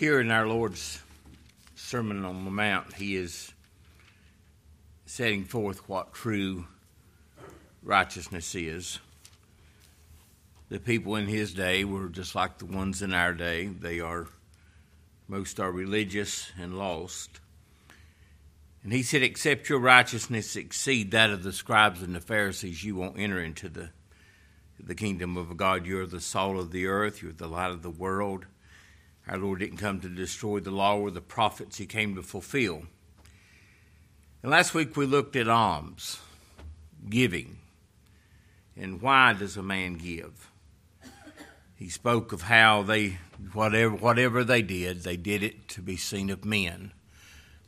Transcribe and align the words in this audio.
Here 0.00 0.18
in 0.18 0.30
our 0.30 0.48
Lord's 0.48 1.02
Sermon 1.74 2.24
on 2.24 2.46
the 2.46 2.50
Mount, 2.50 2.94
he 2.94 3.16
is 3.16 3.52
setting 5.04 5.44
forth 5.44 5.86
what 5.90 6.14
true 6.14 6.64
righteousness 7.82 8.54
is. 8.54 8.98
The 10.70 10.80
people 10.80 11.16
in 11.16 11.26
his 11.26 11.52
day 11.52 11.84
were 11.84 12.08
just 12.08 12.34
like 12.34 12.56
the 12.56 12.64
ones 12.64 13.02
in 13.02 13.12
our 13.12 13.34
day. 13.34 13.66
They 13.66 14.00
are, 14.00 14.28
most 15.28 15.60
are 15.60 15.70
religious 15.70 16.50
and 16.58 16.78
lost. 16.78 17.38
And 18.82 18.94
he 18.94 19.02
said, 19.02 19.22
Except 19.22 19.68
your 19.68 19.80
righteousness 19.80 20.56
exceed 20.56 21.10
that 21.10 21.28
of 21.28 21.42
the 21.42 21.52
scribes 21.52 22.00
and 22.00 22.16
the 22.16 22.20
Pharisees, 22.20 22.82
you 22.82 22.96
won't 22.96 23.18
enter 23.18 23.42
into 23.42 23.68
the, 23.68 23.90
the 24.82 24.94
kingdom 24.94 25.36
of 25.36 25.54
God. 25.58 25.84
You're 25.84 26.06
the 26.06 26.22
salt 26.22 26.56
of 26.56 26.72
the 26.72 26.86
earth, 26.86 27.22
you're 27.22 27.32
the 27.32 27.46
light 27.46 27.70
of 27.70 27.82
the 27.82 27.90
world. 27.90 28.46
Our 29.28 29.38
Lord 29.38 29.60
didn't 29.60 29.78
come 29.78 30.00
to 30.00 30.08
destroy 30.08 30.60
the 30.60 30.70
law 30.70 30.98
or 30.98 31.10
the 31.10 31.20
prophets, 31.20 31.78
He 31.78 31.86
came 31.86 32.14
to 32.16 32.22
fulfill. 32.22 32.82
And 34.42 34.50
last 34.50 34.74
week 34.74 34.96
we 34.96 35.06
looked 35.06 35.36
at 35.36 35.48
alms, 35.48 36.18
giving, 37.08 37.58
and 38.76 39.02
why 39.02 39.34
does 39.34 39.56
a 39.56 39.62
man 39.62 39.94
give? 39.94 40.50
He 41.76 41.88
spoke 41.88 42.32
of 42.32 42.42
how 42.42 42.82
they, 42.82 43.18
whatever, 43.52 43.94
whatever 43.94 44.44
they 44.44 44.60
did, 44.60 45.02
they 45.02 45.16
did 45.16 45.42
it 45.42 45.68
to 45.68 45.80
be 45.80 45.96
seen 45.96 46.28
of 46.28 46.44
men. 46.44 46.92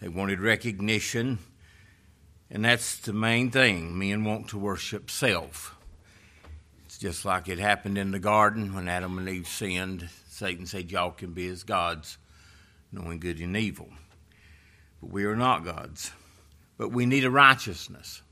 They 0.00 0.08
wanted 0.08 0.40
recognition, 0.40 1.38
and 2.50 2.64
that's 2.64 2.96
the 2.96 3.12
main 3.12 3.50
thing. 3.50 3.98
Men 3.98 4.24
want 4.24 4.48
to 4.48 4.58
worship 4.58 5.10
self. 5.10 5.74
It's 6.84 6.98
just 6.98 7.24
like 7.24 7.48
it 7.48 7.58
happened 7.58 7.96
in 7.96 8.10
the 8.10 8.18
garden 8.18 8.74
when 8.74 8.88
Adam 8.88 9.16
and 9.16 9.28
Eve 9.28 9.48
sinned. 9.48 10.10
Satan 10.32 10.64
said, 10.64 10.90
Y'all 10.90 11.10
can 11.10 11.34
be 11.34 11.46
as 11.48 11.62
gods, 11.62 12.16
knowing 12.90 13.20
good 13.20 13.38
and 13.38 13.54
evil. 13.54 13.90
But 15.02 15.10
we 15.10 15.24
are 15.24 15.36
not 15.36 15.62
gods. 15.62 16.10
But 16.78 16.90
we 16.90 17.04
need 17.04 17.26
a 17.26 17.30
righteousness. 17.30 18.22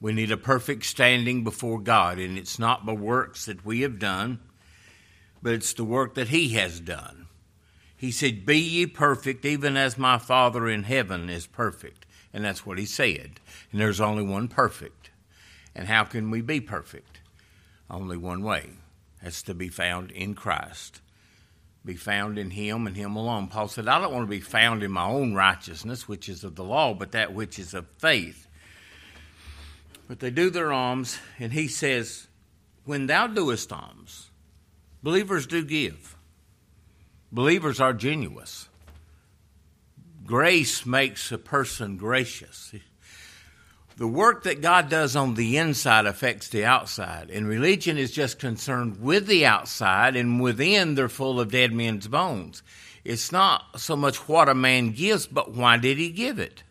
We 0.00 0.12
need 0.12 0.30
a 0.30 0.36
perfect 0.36 0.84
standing 0.84 1.42
before 1.42 1.80
God, 1.80 2.20
and 2.20 2.38
it's 2.38 2.56
not 2.56 2.86
the 2.86 2.94
works 2.94 3.46
that 3.46 3.64
we 3.64 3.80
have 3.80 3.98
done, 3.98 4.38
but 5.42 5.54
it's 5.54 5.72
the 5.72 5.82
work 5.82 6.14
that 6.14 6.28
He 6.28 6.50
has 6.50 6.78
done. 6.78 7.26
He 7.96 8.12
said, 8.12 8.46
Be 8.46 8.58
ye 8.58 8.86
perfect, 8.86 9.44
even 9.44 9.76
as 9.76 9.98
my 9.98 10.18
Father 10.18 10.68
in 10.68 10.84
heaven 10.84 11.28
is 11.28 11.48
perfect. 11.48 12.06
And 12.32 12.44
that's 12.44 12.64
what 12.64 12.78
He 12.78 12.86
said. 12.86 13.40
And 13.72 13.80
there's 13.80 14.00
only 14.00 14.22
one 14.22 14.46
perfect. 14.46 15.10
And 15.74 15.88
how 15.88 16.04
can 16.04 16.30
we 16.30 16.42
be 16.42 16.60
perfect? 16.60 17.18
Only 17.90 18.16
one 18.16 18.44
way. 18.44 18.70
That's 19.22 19.42
to 19.42 19.54
be 19.54 19.68
found 19.68 20.10
in 20.10 20.34
Christ. 20.34 21.00
Be 21.84 21.94
found 21.94 22.38
in 22.38 22.50
Him 22.50 22.86
and 22.86 22.96
Him 22.96 23.16
alone. 23.16 23.48
Paul 23.48 23.68
said, 23.68 23.88
I 23.88 24.00
don't 24.00 24.12
want 24.12 24.24
to 24.24 24.30
be 24.30 24.40
found 24.40 24.82
in 24.82 24.90
my 24.90 25.06
own 25.06 25.34
righteousness, 25.34 26.08
which 26.08 26.28
is 26.28 26.44
of 26.44 26.56
the 26.56 26.64
law, 26.64 26.94
but 26.94 27.12
that 27.12 27.32
which 27.32 27.58
is 27.58 27.74
of 27.74 27.86
faith. 27.98 28.46
But 30.08 30.20
they 30.20 30.30
do 30.30 30.50
their 30.50 30.72
alms, 30.72 31.18
and 31.38 31.52
he 31.52 31.68
says, 31.68 32.28
When 32.84 33.06
thou 33.06 33.26
doest 33.26 33.72
alms, 33.72 34.30
believers 35.02 35.46
do 35.46 35.64
give. 35.64 36.16
Believers 37.30 37.80
are 37.80 37.94
genuous. 37.94 38.68
Grace 40.24 40.84
makes 40.84 41.32
a 41.32 41.38
person 41.38 41.96
gracious. 41.96 42.74
The 43.96 44.08
work 44.08 44.44
that 44.44 44.62
God 44.62 44.88
does 44.88 45.14
on 45.14 45.34
the 45.34 45.58
inside 45.58 46.06
affects 46.06 46.48
the 46.48 46.64
outside, 46.64 47.30
and 47.30 47.46
religion 47.46 47.98
is 47.98 48.10
just 48.10 48.38
concerned 48.38 49.02
with 49.02 49.26
the 49.26 49.44
outside, 49.44 50.16
and 50.16 50.40
within 50.40 50.94
they're 50.94 51.10
full 51.10 51.38
of 51.38 51.50
dead 51.50 51.72
men's 51.72 52.08
bones. 52.08 52.62
It's 53.04 53.30
not 53.30 53.80
so 53.80 53.94
much 53.94 54.28
what 54.28 54.48
a 54.48 54.54
man 54.54 54.92
gives, 54.92 55.26
but 55.26 55.52
why 55.52 55.76
did 55.76 55.98
he 55.98 56.10
give 56.10 56.38
it? 56.38 56.62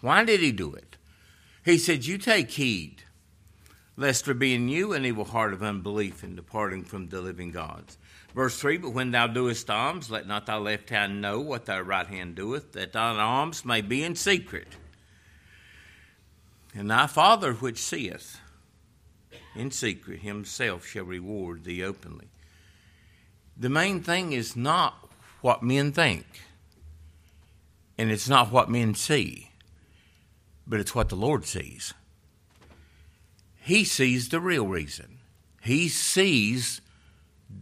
Why 0.00 0.24
did 0.24 0.40
he 0.40 0.50
do 0.50 0.72
it? 0.72 0.96
He 1.64 1.78
said, 1.78 2.04
You 2.04 2.18
take 2.18 2.50
heed, 2.50 3.04
lest 3.96 4.24
there 4.24 4.34
be 4.34 4.54
in 4.54 4.68
you 4.68 4.92
an 4.94 5.04
evil 5.04 5.24
heart 5.24 5.52
of 5.52 5.62
unbelief 5.62 6.24
in 6.24 6.34
departing 6.34 6.82
from 6.82 7.08
the 7.08 7.20
living 7.20 7.52
gods. 7.52 7.98
Verse 8.34 8.58
3 8.58 8.78
But 8.78 8.90
when 8.90 9.12
thou 9.12 9.28
doest 9.28 9.70
alms, 9.70 10.10
let 10.10 10.26
not 10.26 10.46
thy 10.46 10.56
left 10.56 10.90
hand 10.90 11.20
know 11.20 11.38
what 11.38 11.66
thy 11.66 11.80
right 11.80 12.06
hand 12.06 12.34
doeth, 12.34 12.72
that 12.72 12.92
thine 12.92 13.20
alms 13.20 13.64
may 13.64 13.80
be 13.80 14.02
in 14.02 14.16
secret. 14.16 14.66
And 16.74 16.90
thy 16.90 17.06
Father 17.06 17.52
which 17.54 17.78
seeth 17.78 18.40
in 19.54 19.70
secret 19.70 20.20
himself 20.20 20.86
shall 20.86 21.04
reward 21.04 21.64
thee 21.64 21.82
openly. 21.82 22.28
The 23.56 23.68
main 23.68 24.02
thing 24.02 24.32
is 24.32 24.56
not 24.56 25.10
what 25.42 25.62
men 25.62 25.92
think, 25.92 26.26
and 27.98 28.10
it's 28.10 28.28
not 28.28 28.50
what 28.50 28.70
men 28.70 28.94
see, 28.94 29.50
but 30.66 30.80
it's 30.80 30.94
what 30.94 31.10
the 31.10 31.16
Lord 31.16 31.44
sees. 31.44 31.92
He 33.60 33.84
sees 33.84 34.30
the 34.30 34.40
real 34.40 34.66
reason, 34.66 35.18
He 35.60 35.88
sees 35.88 36.80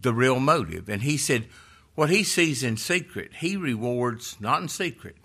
the 0.01 0.13
real 0.13 0.39
motive. 0.39 0.87
And 0.87 1.01
He 1.01 1.17
said, 1.17 1.47
what 1.95 2.09
He 2.09 2.23
sees 2.23 2.63
in 2.63 2.77
secret, 2.77 3.35
He 3.35 3.57
rewards 3.57 4.37
not 4.39 4.61
in 4.61 4.69
secret, 4.69 5.17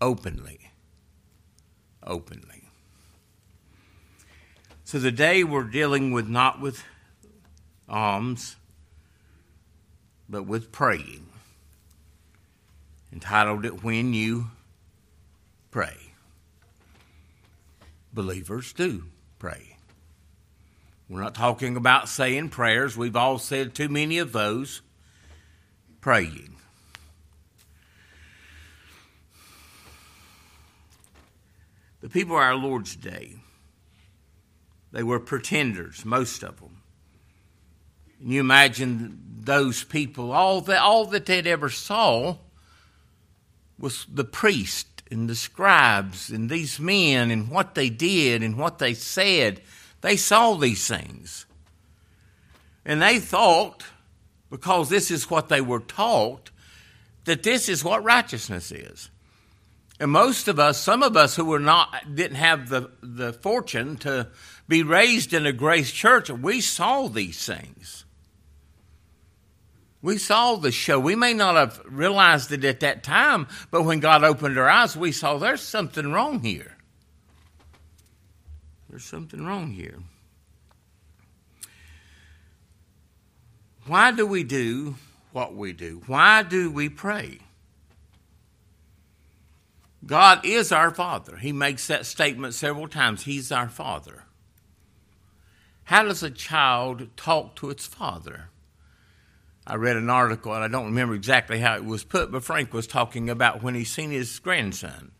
openly 0.00 0.59
openly. 2.04 2.64
So 4.84 4.98
today 4.98 5.44
we're 5.44 5.64
dealing 5.64 6.12
with 6.12 6.28
not 6.28 6.60
with 6.60 6.82
alms, 7.88 8.56
but 10.28 10.44
with 10.44 10.72
praying. 10.72 11.26
Entitled 13.12 13.64
it 13.64 13.82
When 13.82 14.14
You 14.14 14.46
Pray. 15.70 15.96
Believers 18.12 18.72
do 18.72 19.04
pray. 19.38 19.76
We're 21.08 21.20
not 21.20 21.34
talking 21.34 21.76
about 21.76 22.08
saying 22.08 22.50
prayers. 22.50 22.96
We've 22.96 23.16
all 23.16 23.38
said 23.38 23.74
too 23.74 23.88
many 23.88 24.18
of 24.18 24.32
those. 24.32 24.82
Praying. 26.00 26.56
The 32.00 32.08
people 32.08 32.36
of 32.36 32.42
our 32.42 32.54
Lord's 32.54 32.96
day, 32.96 33.36
they 34.92 35.02
were 35.02 35.20
pretenders, 35.20 36.04
most 36.04 36.42
of 36.42 36.58
them. 36.60 36.82
And 38.20 38.32
you 38.32 38.40
imagine 38.40 39.20
those 39.40 39.84
people, 39.84 40.32
all 40.32 40.60
that, 40.62 40.80
all 40.80 41.06
that 41.06 41.26
they'd 41.26 41.46
ever 41.46 41.70
saw 41.70 42.36
was 43.78 44.06
the 44.12 44.24
priest 44.24 44.86
and 45.10 45.28
the 45.28 45.34
scribes 45.34 46.30
and 46.30 46.48
these 46.48 46.78
men 46.78 47.30
and 47.30 47.50
what 47.50 47.74
they 47.74 47.90
did 47.90 48.42
and 48.42 48.56
what 48.56 48.78
they 48.78 48.94
said. 48.94 49.60
They 50.00 50.16
saw 50.16 50.54
these 50.54 50.86
things. 50.86 51.46
And 52.84 53.02
they 53.02 53.18
thought, 53.18 53.84
because 54.50 54.88
this 54.88 55.10
is 55.10 55.30
what 55.30 55.48
they 55.48 55.60
were 55.60 55.80
taught, 55.80 56.50
that 57.24 57.42
this 57.42 57.68
is 57.68 57.84
what 57.84 58.02
righteousness 58.02 58.72
is. 58.72 59.10
And 60.00 60.10
most 60.10 60.48
of 60.48 60.58
us, 60.58 60.80
some 60.80 61.02
of 61.02 61.14
us 61.14 61.36
who 61.36 61.44
were 61.44 61.60
not, 61.60 62.14
didn't 62.14 62.38
have 62.38 62.70
the, 62.70 62.90
the 63.02 63.34
fortune 63.34 63.98
to 63.98 64.28
be 64.66 64.82
raised 64.82 65.34
in 65.34 65.44
a 65.44 65.52
grace 65.52 65.92
church, 65.92 66.30
we 66.30 66.62
saw 66.62 67.08
these 67.08 67.44
things. 67.44 68.06
We 70.00 70.16
saw 70.16 70.56
the 70.56 70.72
show. 70.72 70.98
We 70.98 71.16
may 71.16 71.34
not 71.34 71.56
have 71.56 71.82
realized 71.84 72.50
it 72.50 72.64
at 72.64 72.80
that 72.80 73.02
time, 73.02 73.46
but 73.70 73.82
when 73.82 74.00
God 74.00 74.24
opened 74.24 74.58
our 74.58 74.70
eyes, 74.70 74.96
we 74.96 75.12
saw 75.12 75.36
there's 75.36 75.60
something 75.60 76.10
wrong 76.10 76.40
here. 76.40 76.78
There's 78.88 79.04
something 79.04 79.44
wrong 79.44 79.70
here. 79.70 79.98
Why 83.86 84.12
do 84.12 84.26
we 84.26 84.44
do 84.44 84.94
what 85.32 85.54
we 85.54 85.74
do? 85.74 86.00
Why 86.06 86.42
do 86.42 86.70
we 86.70 86.88
pray? 86.88 87.40
God 90.04 90.44
is 90.44 90.72
our 90.72 90.90
Father. 90.90 91.36
He 91.36 91.52
makes 91.52 91.86
that 91.86 92.06
statement 92.06 92.54
several 92.54 92.88
times. 92.88 93.24
He's 93.24 93.52
our 93.52 93.68
Father. 93.68 94.24
How 95.84 96.04
does 96.04 96.22
a 96.22 96.30
child 96.30 97.08
talk 97.16 97.56
to 97.56 97.68
its 97.68 97.84
father? 97.84 98.50
I 99.66 99.74
read 99.74 99.96
an 99.96 100.08
article, 100.08 100.54
and 100.54 100.62
I 100.62 100.68
don't 100.68 100.86
remember 100.86 101.14
exactly 101.14 101.58
how 101.58 101.74
it 101.74 101.84
was 101.84 102.04
put, 102.04 102.30
but 102.30 102.44
Frank 102.44 102.72
was 102.72 102.86
talking 102.86 103.28
about 103.28 103.62
when 103.62 103.74
he 103.74 103.84
seen 103.84 104.10
his 104.10 104.38
grandson 104.38 105.10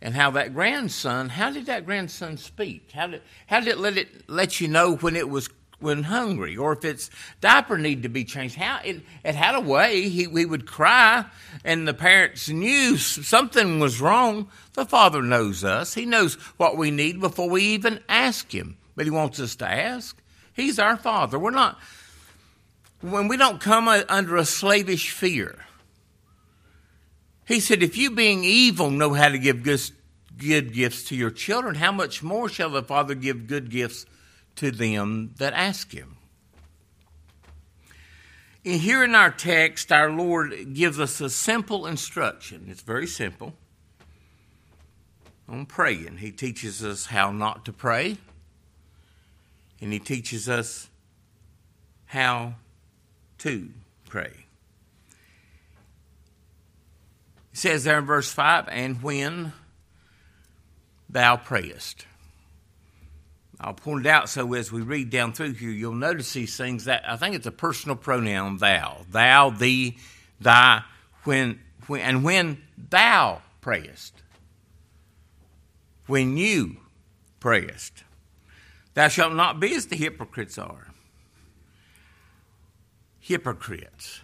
and 0.00 0.14
how 0.14 0.30
that 0.30 0.54
grandson, 0.54 1.28
how 1.30 1.50
did 1.50 1.66
that 1.66 1.84
grandson 1.84 2.36
speak? 2.36 2.92
How 2.92 3.08
did, 3.08 3.22
how 3.46 3.60
did 3.60 3.68
it 3.68 3.78
let 3.78 3.98
it 3.98 4.28
let 4.28 4.60
you 4.60 4.68
know 4.68 4.96
when 4.96 5.16
it 5.16 5.28
was 5.28 5.48
when 5.80 6.04
hungry 6.04 6.56
or 6.56 6.72
if 6.72 6.84
its 6.84 7.10
diaper 7.40 7.76
needed 7.76 8.04
to 8.04 8.08
be 8.08 8.24
changed. 8.24 8.56
How 8.56 8.80
it, 8.84 9.00
it 9.24 9.34
had 9.34 9.54
a 9.54 9.60
way 9.60 10.08
he, 10.08 10.24
he 10.24 10.46
would 10.46 10.66
cry 10.66 11.24
and 11.64 11.88
the 11.88 11.94
parents 11.94 12.48
knew 12.48 12.96
something 12.96 13.80
was 13.80 14.00
wrong. 14.00 14.48
The 14.74 14.84
father 14.84 15.22
knows 15.22 15.64
us. 15.64 15.94
He 15.94 16.06
knows 16.06 16.34
what 16.56 16.76
we 16.76 16.90
need 16.90 17.20
before 17.20 17.48
we 17.48 17.62
even 17.62 18.00
ask 18.08 18.54
him. 18.54 18.76
But 18.94 19.06
he 19.06 19.10
wants 19.10 19.40
us 19.40 19.56
to 19.56 19.70
ask. 19.70 20.20
He's 20.52 20.78
our 20.78 20.96
father. 20.96 21.38
We're 21.38 21.50
not 21.50 21.78
when 23.00 23.28
we 23.28 23.36
don't 23.36 23.60
come 23.60 23.88
under 23.88 24.36
a 24.36 24.44
slavish 24.44 25.10
fear. 25.10 25.64
He 27.46 27.60
said, 27.60 27.82
If 27.82 27.96
you, 27.96 28.10
being 28.10 28.44
evil, 28.44 28.90
know 28.90 29.14
how 29.14 29.28
to 29.28 29.38
give 29.38 29.62
good, 29.62 29.80
good 30.36 30.72
gifts 30.72 31.04
to 31.08 31.16
your 31.16 31.30
children, 31.30 31.74
how 31.74 31.92
much 31.92 32.22
more 32.22 32.48
shall 32.48 32.70
the 32.70 32.82
Father 32.82 33.14
give 33.14 33.46
good 33.46 33.70
gifts 33.70 34.06
to 34.56 34.70
them 34.70 35.34
that 35.38 35.52
ask 35.52 35.92
Him? 35.92 36.16
And 38.64 38.80
here 38.80 39.02
in 39.02 39.14
our 39.14 39.30
text, 39.30 39.90
our 39.90 40.10
Lord 40.10 40.74
gives 40.74 41.00
us 41.00 41.20
a 41.20 41.30
simple 41.30 41.86
instruction. 41.86 42.66
It's 42.68 42.82
very 42.82 43.06
simple 43.06 43.54
on 45.48 45.66
praying. 45.66 46.18
He 46.18 46.30
teaches 46.30 46.84
us 46.84 47.06
how 47.06 47.32
not 47.32 47.64
to 47.64 47.72
pray, 47.72 48.18
and 49.80 49.92
He 49.92 49.98
teaches 49.98 50.48
us 50.48 50.88
how 52.06 52.54
to 53.38 53.70
pray. 54.08 54.46
He 57.50 57.56
says 57.56 57.84
there 57.84 57.98
in 57.98 58.04
verse 58.04 58.30
5 58.30 58.68
and 58.68 59.02
when 59.02 59.52
thou 61.08 61.36
prayest. 61.36 62.04
I'll 63.62 63.74
point 63.74 64.06
it 64.06 64.08
out 64.08 64.30
so 64.30 64.54
as 64.54 64.72
we 64.72 64.80
read 64.80 65.10
down 65.10 65.34
through 65.34 65.52
here, 65.52 65.70
you'll 65.70 65.92
notice 65.92 66.32
these 66.32 66.56
things 66.56 66.86
that 66.86 67.02
I 67.06 67.16
think 67.16 67.34
it's 67.34 67.46
a 67.46 67.52
personal 67.52 67.94
pronoun, 67.94 68.56
thou. 68.56 69.04
Thou, 69.10 69.50
thee, 69.50 69.98
thy, 70.40 70.82
when, 71.24 71.60
when 71.86 72.00
and 72.00 72.24
when 72.24 72.62
thou 72.78 73.42
prayest. 73.60 74.14
When 76.06 76.38
you 76.38 76.78
prayest. 77.38 78.04
Thou 78.94 79.08
shalt 79.08 79.34
not 79.34 79.60
be 79.60 79.74
as 79.74 79.86
the 79.86 79.96
hypocrites 79.96 80.56
are. 80.56 80.88
Hypocrites. 83.18 84.22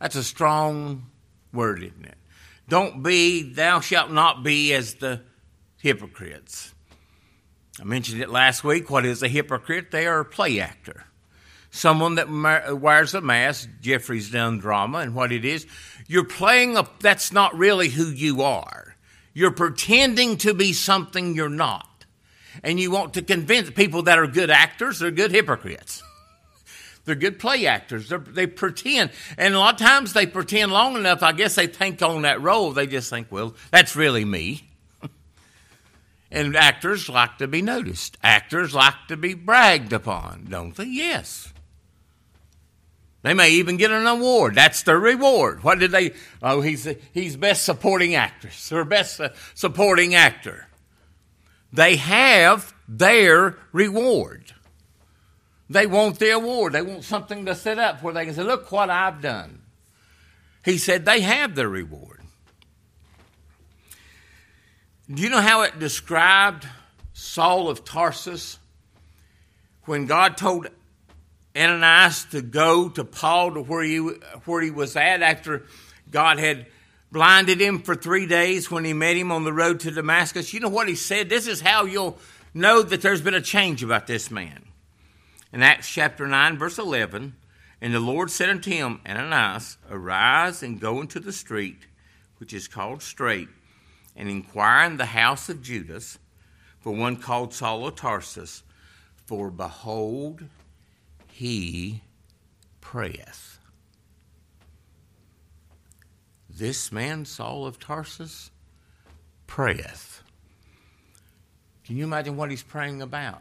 That's 0.00 0.16
a 0.16 0.22
strong 0.22 1.06
word, 1.52 1.82
isn't 1.82 2.04
it? 2.04 2.18
Don't 2.68 3.02
be, 3.02 3.42
thou 3.54 3.80
shalt 3.80 4.10
not 4.10 4.42
be 4.44 4.74
as 4.74 4.94
the 4.94 5.22
hypocrites. 5.78 6.74
I 7.80 7.84
mentioned 7.84 8.20
it 8.20 8.28
last 8.28 8.64
week. 8.64 8.90
What 8.90 9.06
is 9.06 9.22
a 9.22 9.28
hypocrite? 9.28 9.90
They 9.90 10.06
are 10.06 10.20
a 10.20 10.24
play 10.24 10.60
actor. 10.60 11.04
Someone 11.70 12.16
that 12.16 12.28
wears 12.80 13.14
a 13.14 13.20
mask. 13.20 13.68
Jeffrey's 13.80 14.30
done 14.30 14.58
drama, 14.58 14.98
and 14.98 15.14
what 15.14 15.32
it 15.32 15.44
is, 15.44 15.66
you're 16.06 16.24
playing 16.24 16.76
a, 16.76 16.88
that's 17.00 17.30
not 17.32 17.56
really 17.56 17.88
who 17.88 18.06
you 18.06 18.42
are. 18.42 18.96
You're 19.34 19.52
pretending 19.52 20.38
to 20.38 20.54
be 20.54 20.72
something 20.72 21.34
you're 21.34 21.48
not. 21.48 21.86
And 22.64 22.80
you 22.80 22.90
want 22.90 23.14
to 23.14 23.22
convince 23.22 23.70
people 23.70 24.02
that 24.04 24.18
are 24.18 24.26
good 24.26 24.50
actors, 24.50 24.98
they're 24.98 25.10
good 25.10 25.30
hypocrites. 25.30 26.02
They're 27.04 27.14
good 27.14 27.38
play 27.38 27.64
actors. 27.64 28.10
They're, 28.10 28.18
they 28.18 28.46
pretend. 28.46 29.12
And 29.38 29.54
a 29.54 29.58
lot 29.58 29.80
of 29.80 29.86
times 29.86 30.12
they 30.12 30.26
pretend 30.26 30.72
long 30.72 30.94
enough, 30.94 31.22
I 31.22 31.32
guess 31.32 31.54
they 31.54 31.66
think 31.66 32.02
on 32.02 32.22
that 32.22 32.42
role. 32.42 32.72
They 32.72 32.86
just 32.86 33.08
think, 33.08 33.28
well, 33.30 33.54
that's 33.70 33.96
really 33.96 34.26
me. 34.26 34.67
And 36.30 36.56
actors 36.56 37.08
like 37.08 37.38
to 37.38 37.48
be 37.48 37.62
noticed. 37.62 38.18
Actors 38.22 38.74
like 38.74 39.06
to 39.08 39.16
be 39.16 39.34
bragged 39.34 39.92
upon, 39.92 40.46
don't 40.50 40.74
they? 40.74 40.84
Yes. 40.84 41.52
They 43.22 43.34
may 43.34 43.50
even 43.50 43.76
get 43.76 43.90
an 43.90 44.06
award. 44.06 44.54
That's 44.54 44.82
their 44.82 44.98
reward. 44.98 45.64
What 45.64 45.78
did 45.78 45.90
they? 45.90 46.12
Oh, 46.42 46.60
he's 46.60 46.88
he's 47.12 47.36
best 47.36 47.64
supporting 47.64 48.14
actress 48.14 48.70
or 48.70 48.84
best 48.84 49.20
uh, 49.20 49.30
supporting 49.54 50.14
actor. 50.14 50.68
They 51.72 51.96
have 51.96 52.74
their 52.86 53.58
reward. 53.72 54.54
They 55.68 55.86
want 55.86 56.18
the 56.18 56.30
award. 56.30 56.72
They 56.72 56.82
want 56.82 57.04
something 57.04 57.44
to 57.44 57.54
set 57.54 57.78
up 57.78 58.02
where 58.02 58.14
they 58.14 58.24
can 58.24 58.34
say, 58.34 58.42
Look 58.42 58.70
what 58.72 58.88
I've 58.88 59.20
done. 59.20 59.62
He 60.64 60.78
said 60.78 61.04
they 61.04 61.20
have 61.20 61.54
their 61.54 61.68
reward. 61.68 62.17
Do 65.12 65.22
you 65.22 65.30
know 65.30 65.40
how 65.40 65.62
it 65.62 65.78
described 65.78 66.68
Saul 67.14 67.70
of 67.70 67.82
Tarsus 67.82 68.58
when 69.86 70.04
God 70.04 70.36
told 70.36 70.68
Ananias 71.56 72.26
to 72.26 72.42
go 72.42 72.90
to 72.90 73.04
Paul 73.04 73.54
to 73.54 73.62
where 73.62 73.82
he, 73.82 73.96
where 74.44 74.60
he 74.60 74.70
was 74.70 74.96
at 74.96 75.22
after 75.22 75.64
God 76.10 76.38
had 76.38 76.66
blinded 77.10 77.58
him 77.58 77.80
for 77.80 77.94
three 77.94 78.26
days 78.26 78.70
when 78.70 78.84
he 78.84 78.92
met 78.92 79.16
him 79.16 79.32
on 79.32 79.44
the 79.44 79.52
road 79.52 79.80
to 79.80 79.90
Damascus? 79.90 80.52
You 80.52 80.60
know 80.60 80.68
what 80.68 80.88
he 80.88 80.94
said? 80.94 81.30
This 81.30 81.46
is 81.46 81.62
how 81.62 81.86
you'll 81.86 82.18
know 82.52 82.82
that 82.82 83.00
there's 83.00 83.22
been 83.22 83.32
a 83.32 83.40
change 83.40 83.82
about 83.82 84.06
this 84.06 84.30
man 84.30 84.66
in 85.54 85.62
Acts 85.62 85.88
chapter 85.88 86.26
9, 86.26 86.58
verse 86.58 86.78
11, 86.78 87.34
and 87.80 87.94
the 87.94 88.00
Lord 88.00 88.30
said 88.30 88.50
unto 88.50 88.70
him, 88.70 89.00
Ananias, 89.08 89.78
arise 89.90 90.62
and 90.62 90.78
go 90.78 91.00
into 91.00 91.18
the 91.18 91.32
street, 91.32 91.86
which 92.36 92.52
is 92.52 92.68
called 92.68 93.02
Straight, 93.02 93.48
and 94.18 94.28
inquire 94.28 94.84
in 94.84 94.96
the 94.96 95.06
house 95.06 95.48
of 95.48 95.62
Judas 95.62 96.18
for 96.80 96.92
one 96.92 97.16
called 97.16 97.54
Saul 97.54 97.86
of 97.86 97.94
Tarsus, 97.94 98.64
for 99.24 99.48
behold, 99.48 100.44
he 101.28 102.02
prayeth. 102.80 103.60
This 106.50 106.90
man, 106.90 107.24
Saul 107.24 107.64
of 107.64 107.78
Tarsus, 107.78 108.50
prayeth. 109.46 110.22
Can 111.84 111.96
you 111.96 112.04
imagine 112.04 112.36
what 112.36 112.50
he's 112.50 112.64
praying 112.64 113.00
about? 113.00 113.40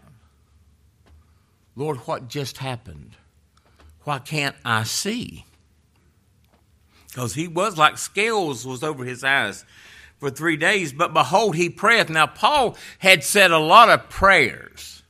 Lord, 1.76 1.98
what 2.00 2.28
just 2.28 2.60
happened? 2.60 3.16
Why 4.04 4.20
can't 4.20 4.56
I 4.64 4.84
see? 4.84 5.46
Because 7.08 7.34
he 7.34 7.48
was 7.48 7.78
like 7.78 7.98
scales 7.98 8.66
was 8.66 8.84
over 8.84 9.04
his 9.04 9.24
eyes 9.24 9.66
for 10.20 10.30
three 10.30 10.58
days, 10.58 10.94
but 10.94 11.14
behold, 11.14 11.56
he 11.56 11.70
prayeth. 11.70 12.10
Now, 12.10 12.28
Paul 12.28 12.76
had 13.00 13.24
said 13.24 13.52
a 13.52 13.60
lot 13.60 13.90
of 13.90 14.10
prayers. 14.10 15.04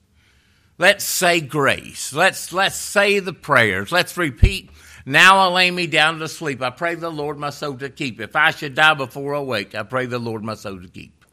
Let's 0.77 1.05
say 1.05 1.41
grace. 1.41 2.13
Let's, 2.13 2.53
let's 2.53 2.75
say 2.75 3.19
the 3.19 3.33
prayers. 3.33 3.91
Let's 3.91 4.17
repeat. 4.17 4.69
Now 5.05 5.37
I 5.37 5.47
lay 5.47 5.71
me 5.71 5.87
down 5.87 6.19
to 6.19 6.27
sleep. 6.27 6.61
I 6.61 6.69
pray 6.69 6.95
the 6.95 7.09
Lord 7.09 7.37
my 7.37 7.49
soul 7.49 7.77
to 7.77 7.89
keep. 7.89 8.19
If 8.19 8.35
I 8.35 8.51
should 8.51 8.75
die 8.75 8.93
before 8.93 9.33
I 9.35 9.39
wake, 9.39 9.73
I 9.73 9.83
pray 9.83 10.05
the 10.05 10.19
Lord 10.19 10.43
my 10.43 10.55
soul 10.55 10.81
to 10.81 10.87
keep. 10.87 11.25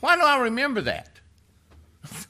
Why 0.00 0.16
do 0.16 0.22
I 0.22 0.38
remember 0.38 0.80
that? 0.80 1.20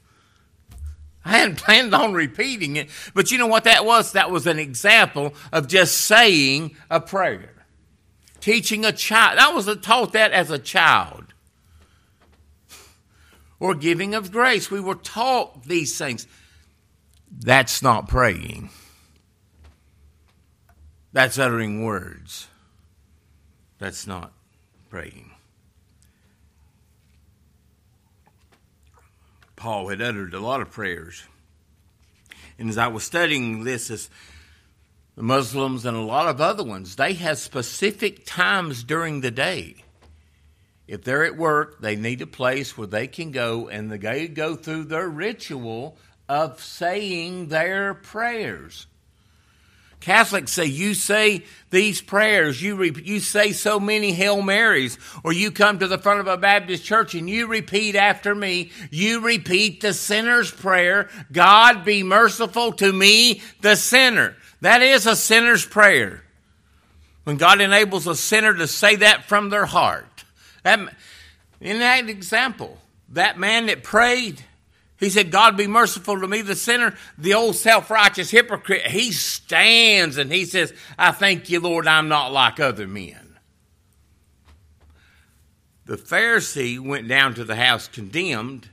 I 1.24 1.38
hadn't 1.38 1.58
planned 1.58 1.94
on 1.94 2.12
repeating 2.12 2.76
it, 2.76 2.88
but 3.14 3.30
you 3.30 3.38
know 3.38 3.46
what 3.46 3.64
that 3.64 3.84
was? 3.84 4.12
That 4.12 4.30
was 4.30 4.46
an 4.46 4.58
example 4.58 5.34
of 5.52 5.68
just 5.68 5.96
saying 5.96 6.74
a 6.90 7.00
prayer. 7.00 7.57
Teaching 8.40 8.84
a 8.84 8.92
child. 8.92 9.38
I 9.38 9.52
was 9.52 9.66
taught 9.82 10.12
that 10.12 10.32
as 10.32 10.50
a 10.50 10.58
child. 10.58 11.34
Or 13.60 13.74
giving 13.74 14.14
of 14.14 14.30
grace. 14.30 14.70
We 14.70 14.80
were 14.80 14.94
taught 14.94 15.64
these 15.64 15.98
things. 15.98 16.26
That's 17.30 17.82
not 17.82 18.08
praying. 18.08 18.70
That's 21.12 21.38
uttering 21.38 21.84
words. 21.84 22.48
That's 23.78 24.06
not 24.06 24.32
praying. 24.88 25.32
Paul 29.56 29.88
had 29.88 30.00
uttered 30.00 30.34
a 30.34 30.40
lot 30.40 30.60
of 30.60 30.70
prayers. 30.70 31.24
And 32.58 32.68
as 32.68 32.78
I 32.78 32.86
was 32.86 33.02
studying 33.02 33.64
this, 33.64 33.90
as 33.90 34.08
Muslims 35.22 35.84
and 35.84 35.96
a 35.96 36.00
lot 36.00 36.28
of 36.28 36.40
other 36.40 36.64
ones, 36.64 36.96
they 36.96 37.14
have 37.14 37.38
specific 37.38 38.24
times 38.24 38.84
during 38.84 39.20
the 39.20 39.30
day. 39.30 39.76
If 40.86 41.04
they're 41.04 41.24
at 41.24 41.36
work, 41.36 41.80
they 41.80 41.96
need 41.96 42.22
a 42.22 42.26
place 42.26 42.78
where 42.78 42.86
they 42.86 43.06
can 43.06 43.30
go 43.30 43.68
and 43.68 43.90
they 43.90 44.28
go 44.28 44.56
through 44.56 44.84
their 44.84 45.08
ritual 45.08 45.96
of 46.28 46.62
saying 46.62 47.48
their 47.48 47.94
prayers. 47.94 48.86
Catholics 50.00 50.52
say 50.52 50.66
you 50.66 50.94
say 50.94 51.44
these 51.70 52.00
prayers, 52.00 52.62
you, 52.62 52.76
re- 52.76 53.02
you 53.02 53.18
say 53.18 53.50
so 53.50 53.80
many 53.80 54.12
Hail 54.12 54.42
Marys, 54.42 54.96
or 55.24 55.32
you 55.32 55.50
come 55.50 55.80
to 55.80 55.88
the 55.88 55.98
front 55.98 56.20
of 56.20 56.28
a 56.28 56.36
Baptist 56.36 56.84
church 56.84 57.14
and 57.14 57.28
you 57.28 57.48
repeat 57.48 57.96
after 57.96 58.34
me, 58.34 58.70
you 58.90 59.20
repeat 59.20 59.80
the 59.80 59.92
sinner's 59.92 60.50
prayer 60.50 61.08
God 61.32 61.84
be 61.84 62.02
merciful 62.04 62.72
to 62.74 62.92
me, 62.92 63.42
the 63.60 63.74
sinner. 63.74 64.36
That 64.60 64.82
is 64.82 65.06
a 65.06 65.16
sinner's 65.16 65.64
prayer. 65.64 66.24
When 67.24 67.36
God 67.36 67.60
enables 67.60 68.06
a 68.06 68.14
sinner 68.14 68.54
to 68.54 68.66
say 68.66 68.96
that 68.96 69.24
from 69.24 69.50
their 69.50 69.66
heart. 69.66 70.24
That, 70.62 70.80
in 71.60 71.78
that 71.78 72.08
example, 72.08 72.78
that 73.10 73.38
man 73.38 73.66
that 73.66 73.82
prayed, 73.82 74.42
he 74.98 75.10
said, 75.10 75.30
God 75.30 75.56
be 75.56 75.66
merciful 75.66 76.20
to 76.20 76.26
me, 76.26 76.42
the 76.42 76.56
sinner, 76.56 76.96
the 77.16 77.34
old 77.34 77.54
self 77.54 77.90
righteous 77.90 78.30
hypocrite. 78.30 78.86
He 78.86 79.12
stands 79.12 80.16
and 80.16 80.32
he 80.32 80.44
says, 80.44 80.72
I 80.98 81.12
thank 81.12 81.50
you, 81.50 81.60
Lord, 81.60 81.86
I'm 81.86 82.08
not 82.08 82.32
like 82.32 82.58
other 82.58 82.88
men. 82.88 83.38
The 85.86 85.96
Pharisee 85.96 86.78
went 86.78 87.08
down 87.08 87.34
to 87.34 87.44
the 87.44 87.56
house 87.56 87.88
condemned, 87.88 88.68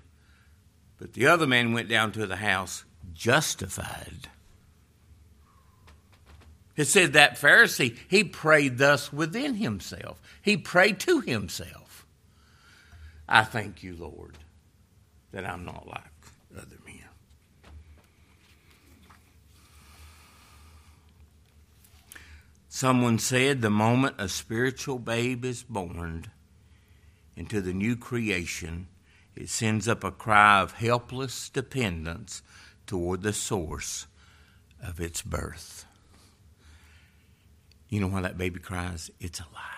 but 0.98 1.14
the 1.14 1.28
other 1.28 1.48
man 1.48 1.74
went 1.74 1.88
down 1.88 2.12
to 2.14 2.26
the 2.26 2.38
house 2.38 2.84
justified. 3.14 4.30
It 6.76 6.86
said 6.86 7.14
that 7.14 7.38
Pharisee, 7.40 7.98
he 8.08 8.24
prayed 8.24 8.78
thus 8.78 9.14
within 9.14 9.56
himself. 9.56 10.22
He 10.42 10.58
prayed 10.58 11.00
to 11.02 11.22
himself. 11.22 12.06
I 13.28 13.44
thank 13.44 13.82
you, 13.82 13.96
Lord, 13.96 14.38
that 15.32 15.46
I'm 15.46 15.66
not 15.66 15.88
like 15.88 16.04
other 16.56 16.78
men. 16.86 16.96
Someone 22.68 23.20
said 23.20 23.62
the 23.62 23.70
moment 23.70 24.16
a 24.18 24.28
spiritual 24.28 25.00
babe 25.00 25.46
is 25.46 25.64
born 25.64 26.26
into 27.38 27.62
the 27.62 27.74
new 27.74 27.96
creation, 27.96 28.88
it 29.34 29.50
sends 29.50 29.88
up 29.88 30.04
a 30.04 30.12
cry 30.12 30.62
of 30.62 30.74
helpless 30.74 31.50
dependence 31.50 32.42
toward 32.86 33.22
the 33.22 33.34
source 33.34 34.08
of 34.82 35.00
its 35.00 35.22
birth. 35.22 35.85
You 37.90 38.00
know 38.00 38.08
why 38.08 38.22
that 38.22 38.38
baby 38.38 38.60
cries? 38.60 39.12
It's 39.20 39.40
alive. 39.40 39.76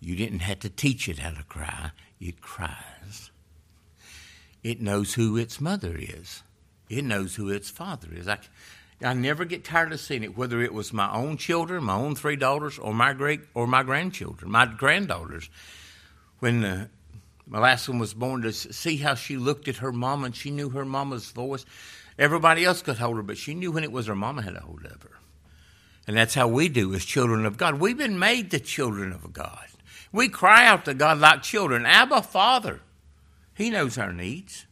You 0.00 0.16
didn't 0.16 0.40
have 0.40 0.60
to 0.60 0.68
teach 0.68 1.08
it 1.08 1.18
how 1.18 1.30
to 1.30 1.44
cry, 1.44 1.92
it 2.20 2.42
cries. 2.42 3.30
It 4.62 4.80
knows 4.80 5.14
who 5.14 5.36
its 5.36 5.60
mother 5.60 5.96
is, 5.98 6.42
it 6.90 7.04
knows 7.04 7.36
who 7.36 7.48
its 7.48 7.70
father 7.70 8.08
is. 8.12 8.28
I, 8.28 8.38
I 9.02 9.14
never 9.14 9.44
get 9.44 9.64
tired 9.64 9.92
of 9.92 10.00
seeing 10.00 10.22
it, 10.22 10.36
whether 10.36 10.60
it 10.60 10.74
was 10.74 10.92
my 10.92 11.12
own 11.12 11.36
children, 11.36 11.84
my 11.84 11.94
own 11.94 12.14
three 12.14 12.36
daughters, 12.36 12.78
or 12.78 12.92
my 12.92 13.12
great 13.12 13.40
or 13.54 13.66
my 13.66 13.82
grandchildren, 13.82 14.50
my 14.50 14.66
granddaughters. 14.66 15.48
When 16.40 16.64
uh, 16.64 16.88
my 17.46 17.58
last 17.58 17.88
one 17.88 17.98
was 17.98 18.14
born, 18.14 18.42
to 18.42 18.52
see 18.52 18.96
how 18.96 19.14
she 19.14 19.36
looked 19.36 19.68
at 19.68 19.76
her 19.76 19.92
mama 19.92 20.26
and 20.26 20.36
she 20.36 20.50
knew 20.50 20.70
her 20.70 20.84
mama's 20.84 21.30
voice. 21.30 21.64
Everybody 22.18 22.64
else 22.64 22.82
could 22.82 22.98
hold 22.98 23.16
her, 23.16 23.22
but 23.22 23.38
she 23.38 23.54
knew 23.54 23.72
when 23.72 23.84
it 23.84 23.92
was 23.92 24.06
her 24.06 24.14
mama 24.14 24.42
had 24.42 24.54
a 24.54 24.60
hold 24.60 24.84
of 24.84 25.02
her. 25.02 25.18
And 26.06 26.16
that's 26.16 26.34
how 26.34 26.48
we 26.48 26.68
do 26.68 26.94
as 26.94 27.04
children 27.04 27.46
of 27.46 27.56
God. 27.56 27.80
We've 27.80 27.96
been 27.96 28.18
made 28.18 28.50
the 28.50 28.60
children 28.60 29.12
of 29.12 29.32
God. 29.32 29.66
We 30.12 30.28
cry 30.28 30.66
out 30.66 30.84
to 30.84 30.94
God 30.94 31.18
like 31.18 31.42
children 31.42 31.86
Abba, 31.86 32.22
Father. 32.22 32.80
He 33.54 33.70
knows 33.70 33.98
our 33.98 34.12
needs. 34.12 34.66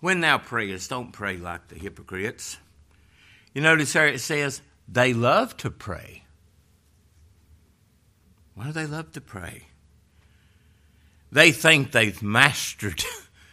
When 0.00 0.20
thou 0.20 0.38
prayest, 0.38 0.90
don't 0.90 1.12
pray 1.12 1.36
like 1.36 1.68
the 1.68 1.76
hypocrites. 1.76 2.58
You 3.54 3.62
notice 3.62 3.92
there 3.92 4.08
it 4.08 4.20
says, 4.20 4.62
they 4.88 5.12
love 5.14 5.56
to 5.58 5.70
pray. 5.70 6.24
Why 8.54 8.66
do 8.66 8.72
they 8.72 8.86
love 8.86 9.12
to 9.12 9.20
pray? 9.20 9.66
They 11.30 11.52
think 11.52 11.92
they've 11.92 12.22
mastered 12.22 13.04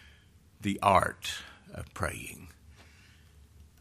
the 0.62 0.80
art 0.82 1.32
of 1.74 1.94
praying. 1.94 2.49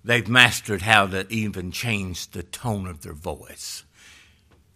They've 0.04 0.28
mastered 0.28 0.82
how 0.82 1.06
to 1.08 1.26
even 1.32 1.72
change 1.72 2.30
the 2.30 2.42
tone 2.42 2.86
of 2.86 3.02
their 3.02 3.12
voice. 3.12 3.84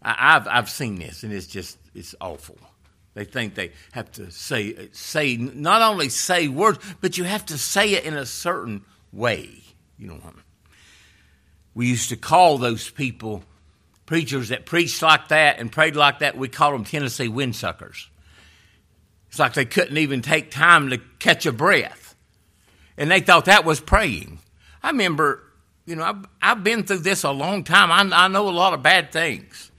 I've, 0.02 0.49
I've 0.49 0.69
seen 0.69 0.97
this, 0.97 1.23
and 1.23 1.33
it's 1.33 1.47
just, 1.47 1.79
it's 1.95 2.14
awful. 2.21 2.59
They 3.14 3.25
think 3.25 3.55
they 3.55 3.73
have 3.93 4.11
to 4.12 4.31
say, 4.31 4.88
say 4.93 5.37
not 5.37 5.83
only 5.83 6.09
say 6.09 6.49
words, 6.49 6.79
but 7.00 7.19
you 7.19 7.25
have 7.25 7.47
to 7.47 7.59
say 7.59 7.93
it 7.93 8.05
in 8.05 8.14
a 8.14 8.26
certain 8.26 8.85
way. 9.12 9.62
You 9.99 10.09
know 10.09 10.14
what 10.14 10.25
I 10.25 10.31
mean? 10.31 10.43
We 11.75 11.87
used 11.87 12.09
to 12.09 12.17
call 12.17 12.59
those 12.59 12.91
people 12.91 13.45
preachers 14.07 14.49
that 14.49 14.67
preached 14.67 15.02
like 15.02 15.29
that 15.29 15.59
and 15.59 15.71
prayed 15.71 15.97
like 15.97 16.19
that. 16.19 16.37
We 16.37 16.49
called 16.49 16.75
them 16.75 16.85
Tennessee 16.85 17.29
windsuckers. 17.29 18.09
It's 19.29 19.38
like 19.38 19.55
they 19.55 19.64
couldn't 19.64 19.97
even 19.97 20.21
take 20.21 20.50
time 20.50 20.91
to 20.91 20.99
catch 21.19 21.47
a 21.47 21.52
breath, 21.52 22.14
and 22.99 23.11
they 23.11 23.21
thought 23.21 23.47
that 23.47 23.64
was 23.64 23.81
praying. 23.81 24.41
I 24.83 24.91
remember, 24.91 25.43
you 25.87 25.97
know, 25.97 26.05
I've, 26.05 26.27
I've 26.41 26.65
been 26.65 26.85
through 26.85 26.99
this 26.99 27.25
a 27.25 27.31
long 27.31 27.65
time. 27.65 27.93
I, 27.93 28.25
I 28.25 28.29
know 28.29 28.49
a 28.49 28.51
lot 28.51 28.75
of 28.75 28.83
bad 28.83 29.12
things. 29.12 29.71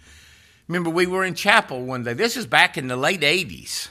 Remember, 0.68 0.90
we 0.90 1.08
were 1.08 1.24
in 1.24 1.36
chapel 1.36 1.84
one 1.84 2.04
day. 2.04 2.14
This 2.14 2.38
is 2.38 2.46
back 2.46 2.78
in 2.78 2.88
the 2.88 2.96
late 2.96 3.22
80s. 3.22 3.90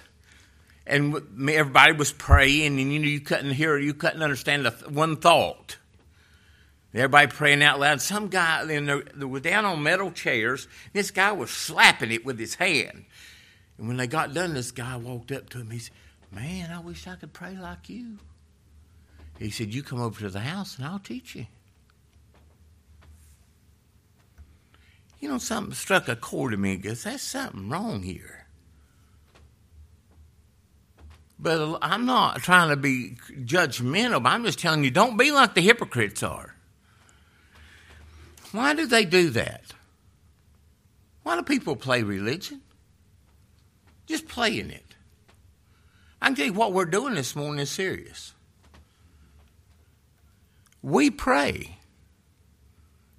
And 0.87 1.15
everybody 1.49 1.93
was 1.93 2.13
praying, 2.13 2.81
and 2.81 2.93
you 2.93 2.99
know, 2.99 3.07
you 3.07 3.21
couldn't 3.21 3.53
hear, 3.53 3.79
you 3.79 3.95
couldn't 3.95 4.23
understand 4.23 4.67
one 4.89 5.17
thought. 5.17 5.77
Everybody 6.95 7.29
praying 7.29 7.63
out 7.63 7.81
loud. 7.81 8.03
Some 8.03 8.29
guy, 8.29 8.63
and 8.71 8.89
they 9.15 9.25
were 9.25 9.41
down 9.41 9.65
on 9.65 9.83
metal 9.83 10.11
chairs. 10.11 10.69
This 10.93 11.11
guy 11.11 11.33
was 11.33 11.51
slapping 11.51 12.11
it 12.11 12.25
with 12.25 12.39
his 12.39 12.57
hand. 12.57 13.05
And 13.79 13.89
when 13.89 13.97
they 13.97 14.07
got 14.07 14.35
done, 14.35 14.55
this 14.55 14.73
guy 14.73 14.97
walked 14.97 15.33
up 15.33 15.49
to 15.51 15.61
him. 15.61 15.71
He 15.71 15.79
said, 15.79 15.93
Man, 16.31 16.71
I 16.71 16.81
wish 16.81 17.07
I 17.07 17.15
could 17.15 17.33
pray 17.33 17.57
like 17.57 17.89
you. 17.89 18.19
He 19.43 19.51
said, 19.51 19.75
You 19.75 19.83
come 19.83 20.01
over 20.01 20.21
to 20.21 20.31
the 20.31 20.41
house 20.41 20.77
and 20.77 20.87
I'll 20.87 20.99
teach 20.99 21.35
you. 21.35 21.47
you 25.23 25.29
know, 25.29 25.39
something 25.39 25.73
struck 25.73 26.09
a 26.09 26.17
chord 26.17 26.53
in 26.53 26.61
me 26.61 26.77
because 26.77 27.05
that's 27.05 27.23
something 27.23 27.69
wrong 27.69 28.03
here. 28.03 28.45
But 31.39 31.79
I'm 31.81 32.07
not 32.07 32.43
trying 32.43 32.71
to 32.71 32.77
be 32.77 33.17
judgmental, 33.31 34.21
but 34.21 34.31
I'm 34.31 34.45
just 34.45 34.59
telling 34.59 34.83
you 34.83 34.91
don't 34.91 35.17
be 35.17 35.31
like 35.31 35.55
the 35.55 35.61
hypocrites 35.61 36.25
are. 36.25 36.57
Why 38.51 38.75
do 38.75 38.85
they 38.85 39.05
do 39.05 39.31
that? 39.31 39.63
Why 41.23 41.37
do 41.37 41.43
people 41.43 41.77
play 41.77 42.03
religion? 42.03 42.61
Just 44.07 44.27
playing 44.27 44.71
it. 44.71 44.97
I 46.21 46.27
can 46.27 46.35
tell 46.35 46.47
you 46.47 46.53
what 46.53 46.73
we're 46.73 46.85
doing 46.85 47.15
this 47.15 47.37
morning 47.37 47.61
is 47.61 47.71
serious. 47.71 48.35
We 50.83 51.11
pray. 51.11 51.79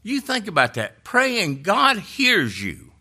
You 0.03 0.19
think 0.19 0.47
about 0.47 0.73
that. 0.73 1.03
Praying, 1.03 1.63
God 1.63 1.97
hears 1.97 2.61
you. 2.61 2.91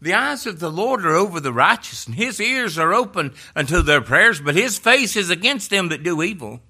The 0.00 0.14
eyes 0.14 0.46
of 0.46 0.60
the 0.60 0.70
Lord 0.70 1.04
are 1.04 1.14
over 1.14 1.40
the 1.40 1.52
righteous, 1.52 2.06
and 2.06 2.14
his 2.14 2.40
ears 2.40 2.78
are 2.78 2.94
open 2.94 3.34
unto 3.56 3.82
their 3.82 4.00
prayers, 4.00 4.40
but 4.40 4.54
his 4.54 4.78
face 4.78 5.16
is 5.16 5.30
against 5.30 5.70
them 5.70 5.88
that 5.88 6.02
do 6.02 6.22
evil. 6.22 6.60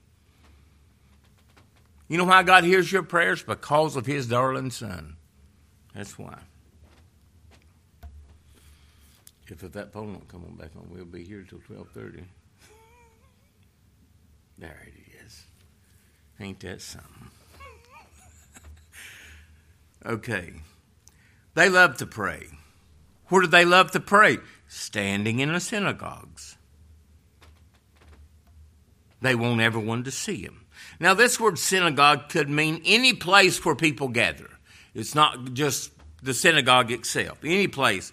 You 2.09 2.19
know 2.19 2.25
why 2.25 2.43
God 2.45 2.65
hears 2.65 2.91
your 2.91 3.03
prayers? 3.03 3.43
Because 3.43 3.97
of 3.97 4.07
his 4.07 4.29
darling 4.29 4.71
son. 4.71 5.17
That's 5.95 6.17
why. 6.19 6.39
If 9.49 9.61
that 9.61 9.93
phone 9.93 10.13
don't 10.13 10.29
come 10.29 10.45
on 10.45 10.57
back 10.57 10.71
on, 10.77 10.89
we'll 10.91 11.05
be 11.05 11.25
here 11.25 11.45
till 11.49 11.61
twelve 11.61 11.89
thirty. 11.95 12.25
There 14.59 14.83
it 14.87 14.93
is. 15.01 15.06
Ain't 16.41 16.61
that 16.61 16.81
something? 16.83 17.11
Okay. 20.05 20.53
They 21.55 21.69
love 21.69 21.97
to 21.97 22.07
pray. 22.07 22.47
Where 23.29 23.41
do 23.41 23.49
they 23.49 23.65
love 23.65 23.91
to 23.93 23.99
pray? 23.99 24.39
Standing 24.69 25.41
in 25.41 25.53
the 25.53 25.59
synagogues. 25.59 26.57
They 29.21 29.35
want 29.35 29.61
everyone 29.61 30.05
to 30.05 30.11
see 30.11 30.45
them. 30.45 30.67
Now, 31.01 31.15
this 31.15 31.41
word 31.41 31.59
synagogue 31.59 32.29
could 32.29 32.49
mean 32.49 32.83
any 32.85 33.15
place 33.15 33.65
where 33.65 33.75
people 33.75 34.09
gather. 34.09 34.51
It's 34.95 35.15
not 35.15 35.55
just 35.55 35.91
the 36.23 36.35
synagogue 36.35 36.91
itself, 36.91 37.39
any 37.45 37.69
place 37.69 38.13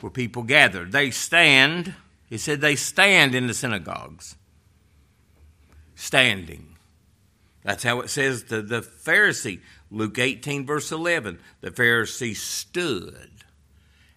where 0.00 0.10
people 0.10 0.42
gather. 0.42 0.84
They 0.84 1.10
stand, 1.10 1.94
he 2.28 2.38
said, 2.38 2.60
they 2.60 2.76
stand 2.76 3.34
in 3.34 3.46
the 3.46 3.54
synagogues. 3.54 4.36
Standing. 5.94 6.69
That's 7.62 7.82
how 7.82 8.00
it 8.00 8.10
says 8.10 8.44
to 8.44 8.62
the 8.62 8.80
Pharisee. 8.80 9.60
Luke 9.90 10.18
18, 10.18 10.66
verse 10.66 10.92
11 10.92 11.38
the 11.60 11.70
Pharisee 11.70 12.36
stood 12.36 13.30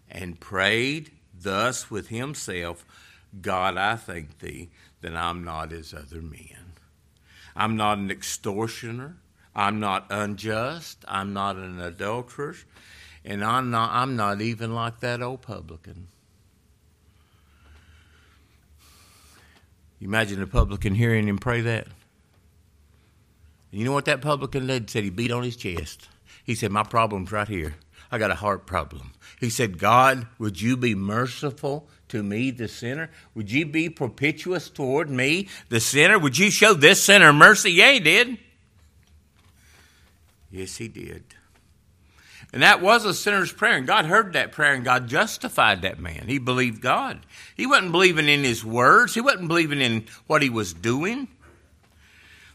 and 0.09 0.39
prayed 0.39 1.11
thus 1.33 1.89
with 1.89 2.09
himself 2.09 2.85
God, 3.41 3.77
I 3.77 3.95
thank 3.95 4.39
thee 4.39 4.69
that 5.01 5.15
I'm 5.15 5.43
not 5.43 5.73
as 5.73 5.93
other 5.93 6.21
men. 6.21 6.73
I'm 7.55 7.75
not 7.75 7.97
an 7.97 8.11
extortioner. 8.11 9.17
I'm 9.55 9.79
not 9.79 10.07
unjust. 10.09 11.03
I'm 11.07 11.33
not 11.33 11.55
an 11.55 11.79
adulterer. 11.79 12.55
And 13.25 13.43
I'm 13.43 13.71
not, 13.71 13.91
I'm 13.91 14.15
not 14.15 14.41
even 14.41 14.73
like 14.73 14.99
that 14.99 15.21
old 15.21 15.41
publican. 15.41 16.07
You 19.99 20.07
imagine 20.07 20.41
a 20.41 20.47
publican 20.47 20.95
hearing 20.95 21.27
him 21.27 21.37
pray 21.37 21.61
that? 21.61 21.87
You 23.73 23.85
know 23.85 23.91
what 23.91 24.05
that 24.05 24.21
publican 24.21 24.67
did? 24.67 24.89
Said 24.89 25.03
he 25.03 25.09
beat 25.09 25.31
on 25.31 25.43
his 25.43 25.55
chest. 25.55 26.07
He 26.43 26.55
said, 26.55 26.71
My 26.71 26.83
problem's 26.83 27.31
right 27.31 27.47
here. 27.47 27.75
I 28.11 28.19
got 28.19 28.29
a 28.29 28.35
heart 28.35 28.67
problem. 28.67 29.11
He 29.39 29.49
said, 29.49 29.79
God, 29.79 30.27
would 30.37 30.61
you 30.61 30.77
be 30.77 30.93
merciful 30.93 31.87
to 32.09 32.21
me, 32.21 32.51
the 32.51 32.67
sinner? 32.67 33.09
Would 33.33 33.51
you 33.51 33.65
be 33.65 33.89
propitious 33.89 34.69
toward 34.69 35.09
me, 35.09 35.47
the 35.69 35.79
sinner? 35.79 36.19
Would 36.19 36.37
you 36.37 36.51
show 36.51 36.75
this 36.75 37.03
sinner 37.03 37.33
mercy? 37.33 37.71
Yeah, 37.71 37.93
he 37.93 37.99
did. 37.99 38.37
Yes, 40.51 40.77
he 40.77 40.87
did. 40.87 41.23
And 42.53 42.61
that 42.61 42.81
was 42.81 43.03
a 43.03 43.15
sinner's 43.15 43.51
prayer. 43.51 43.77
And 43.77 43.87
God 43.87 44.05
heard 44.05 44.33
that 44.33 44.51
prayer 44.51 44.75
and 44.75 44.85
God 44.85 45.07
justified 45.07 45.81
that 45.81 45.99
man. 45.99 46.27
He 46.27 46.37
believed 46.37 46.81
God. 46.81 47.25
He 47.57 47.65
wasn't 47.65 47.91
believing 47.91 48.29
in 48.29 48.43
his 48.43 48.63
words, 48.63 49.15
he 49.15 49.21
wasn't 49.21 49.47
believing 49.47 49.81
in 49.81 50.05
what 50.27 50.43
he 50.43 50.51
was 50.51 50.71
doing. 50.71 51.27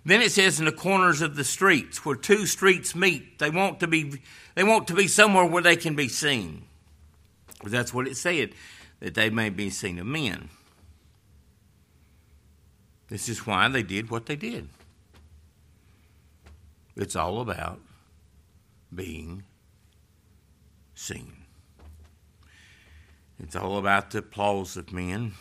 Then 0.04 0.22
it 0.22 0.32
says 0.32 0.58
in 0.58 0.64
the 0.64 0.72
corners 0.72 1.20
of 1.20 1.36
the 1.36 1.44
streets, 1.44 2.04
where 2.04 2.16
two 2.16 2.46
streets 2.46 2.94
meet, 2.94 3.38
they 3.38 3.50
want 3.50 3.80
to 3.80 3.86
be 3.86 4.20
they 4.54 4.64
want 4.64 4.88
to 4.88 4.94
be 4.94 5.06
somewhere 5.06 5.44
where 5.44 5.62
they 5.62 5.76
can 5.76 5.94
be 5.94 6.08
seen. 6.08 6.64
That's 7.64 7.92
what 7.92 8.08
it 8.08 8.16
said, 8.16 8.54
that 9.00 9.14
they 9.14 9.30
may 9.30 9.50
be 9.50 9.70
seen 9.70 9.98
of 9.98 10.06
men. 10.06 10.48
This 13.08 13.28
is 13.28 13.46
why 13.46 13.68
they 13.68 13.82
did 13.82 14.10
what 14.10 14.26
they 14.26 14.36
did. 14.36 14.68
It's 16.96 17.16
all 17.16 17.40
about 17.40 17.80
being 18.94 19.44
seen. 20.94 21.32
It's 23.40 23.54
all 23.54 23.78
about 23.78 24.10
the 24.10 24.18
applause 24.18 24.76
of 24.76 24.92
men. 24.92 25.34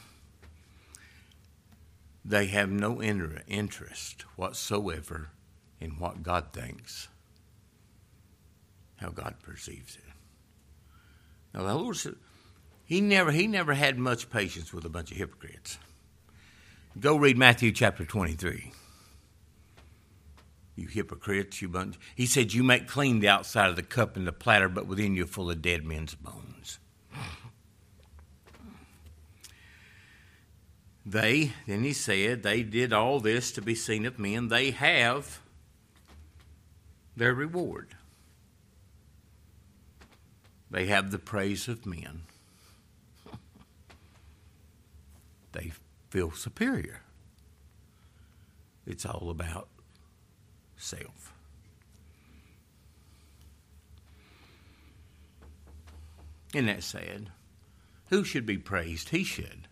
They 2.27 2.47
have 2.47 2.69
no 2.69 3.01
interest 3.01 4.23
whatsoever 4.35 5.29
in 5.79 5.91
what 5.91 6.23
God 6.23 6.51
thinks, 6.51 7.07
how 8.97 9.11
God 9.11 9.35
perceives 9.41 9.95
it. 9.95 10.03
Now 11.53 11.63
the 11.63 11.73
Lord 11.73 11.95
said, 11.95 12.15
He 12.83 12.99
never 12.99 13.31
He 13.31 13.47
never 13.47 13.75
had 13.75 13.97
much 13.97 14.29
patience 14.29 14.73
with 14.73 14.83
a 14.83 14.89
bunch 14.89 15.09
of 15.11 15.17
hypocrites. 15.17 15.77
Go 16.99 17.15
read 17.15 17.37
Matthew 17.37 17.71
chapter 17.71 18.03
23. 18.03 18.73
You 20.75 20.87
hypocrites, 20.87 21.61
you 21.61 21.69
bunch. 21.69 21.95
He 22.13 22.25
said, 22.25 22.53
You 22.53 22.61
make 22.61 22.89
clean 22.89 23.21
the 23.21 23.29
outside 23.29 23.69
of 23.69 23.77
the 23.77 23.83
cup 23.83 24.17
and 24.17 24.27
the 24.27 24.33
platter, 24.33 24.67
but 24.67 24.85
within 24.85 25.15
you 25.15 25.23
are 25.23 25.27
full 25.27 25.49
of 25.49 25.61
dead 25.61 25.85
men's 25.85 26.13
bones. 26.13 26.79
They, 31.09 31.53
then 31.65 31.85
he 31.85 31.93
said, 31.93 32.43
they 32.43 32.63
did 32.63 32.91
all 32.91 33.21
this 33.21 33.53
to 33.53 33.61
be 33.61 33.75
seen 33.75 34.05
of 34.05 34.19
men. 34.19 34.49
They 34.49 34.71
have 34.71 35.39
their 37.15 37.33
reward. 37.33 37.95
They 40.69 40.87
have 40.87 41.11
the 41.11 41.17
praise 41.17 41.69
of 41.69 41.85
men. 41.85 42.23
they 45.53 45.71
feel 46.09 46.31
superior. 46.31 46.99
It's 48.85 49.05
all 49.05 49.29
about 49.29 49.69
self. 50.75 51.31
Isn't 56.53 56.65
that 56.65 56.83
sad? 56.83 57.31
Who 58.09 58.25
should 58.25 58.45
be 58.45 58.57
praised? 58.57 59.07
He 59.09 59.23
should. 59.23 59.69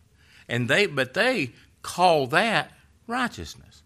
And 0.48 0.68
they 0.70 0.86
but 0.86 1.14
they 1.14 1.52
call 1.82 2.28
that 2.28 2.72
righteousness. 3.08 3.84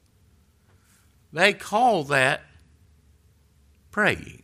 They 1.32 1.54
call 1.54 2.06
that 2.06 2.42
praying. 3.92 4.44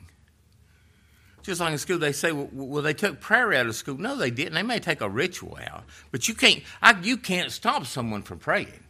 Just 1.41 1.61
like 1.61 1.71
in 1.71 1.77
school, 1.77 1.99
they 1.99 2.11
say, 2.11 2.31
well, 2.31 2.81
they 2.81 2.95
took 2.95 3.21
prayer 3.21 3.53
out 3.53 3.67
of 3.67 3.75
school. 3.75 3.99
No, 3.99 4.15
they 4.15 4.31
didn't. 4.31 4.55
They 4.55 4.63
may 4.63 4.79
take 4.79 5.01
a 5.01 5.09
ritual 5.09 5.59
out, 5.69 5.83
but 6.11 6.27
you 6.27 6.33
can't. 6.33 6.63
I, 6.81 6.99
you 7.01 7.17
can't 7.17 7.51
stop 7.51 7.85
someone 7.85 8.23
from 8.23 8.39
praying. 8.39 8.83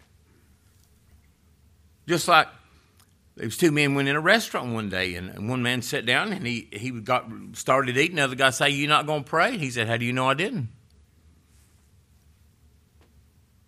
Just 2.08 2.30
like 2.30 2.48
there 3.36 3.46
was 3.46 3.58
two 3.58 3.72
men 3.72 3.96
went 3.96 4.08
in 4.08 4.16
a 4.16 4.22
restaurant 4.22 4.74
one 4.74 4.88
day, 4.88 5.16
and, 5.16 5.50
one 5.50 5.64
man 5.64 5.82
sat 5.82 6.06
down 6.06 6.32
and 6.32 6.48
he 6.48 6.70
he 6.72 6.92
got 6.92 7.30
started 7.54 7.98
eating. 7.98 8.16
The 8.16 8.24
other 8.24 8.36
guy 8.36 8.52
say, 8.52 8.70
"You're 8.70 8.88
not 8.88 9.06
going 9.06 9.26
to 9.26 9.30
pray?" 9.30 9.58
He 9.58 9.70
said, 9.70 9.88
"How 9.88 9.98
do 9.98 10.06
you 10.06 10.14
know 10.14 10.30
I 10.30 10.34
didn't?" 10.34 10.70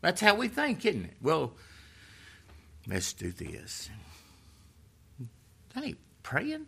That's 0.01 0.21
how 0.21 0.35
we 0.35 0.47
think, 0.47 0.85
isn't 0.85 1.05
it? 1.05 1.17
Well, 1.21 1.53
let's 2.87 3.13
do 3.13 3.31
this. 3.31 3.89
That 5.73 5.83
ain't 5.83 5.97
praying. 6.23 6.67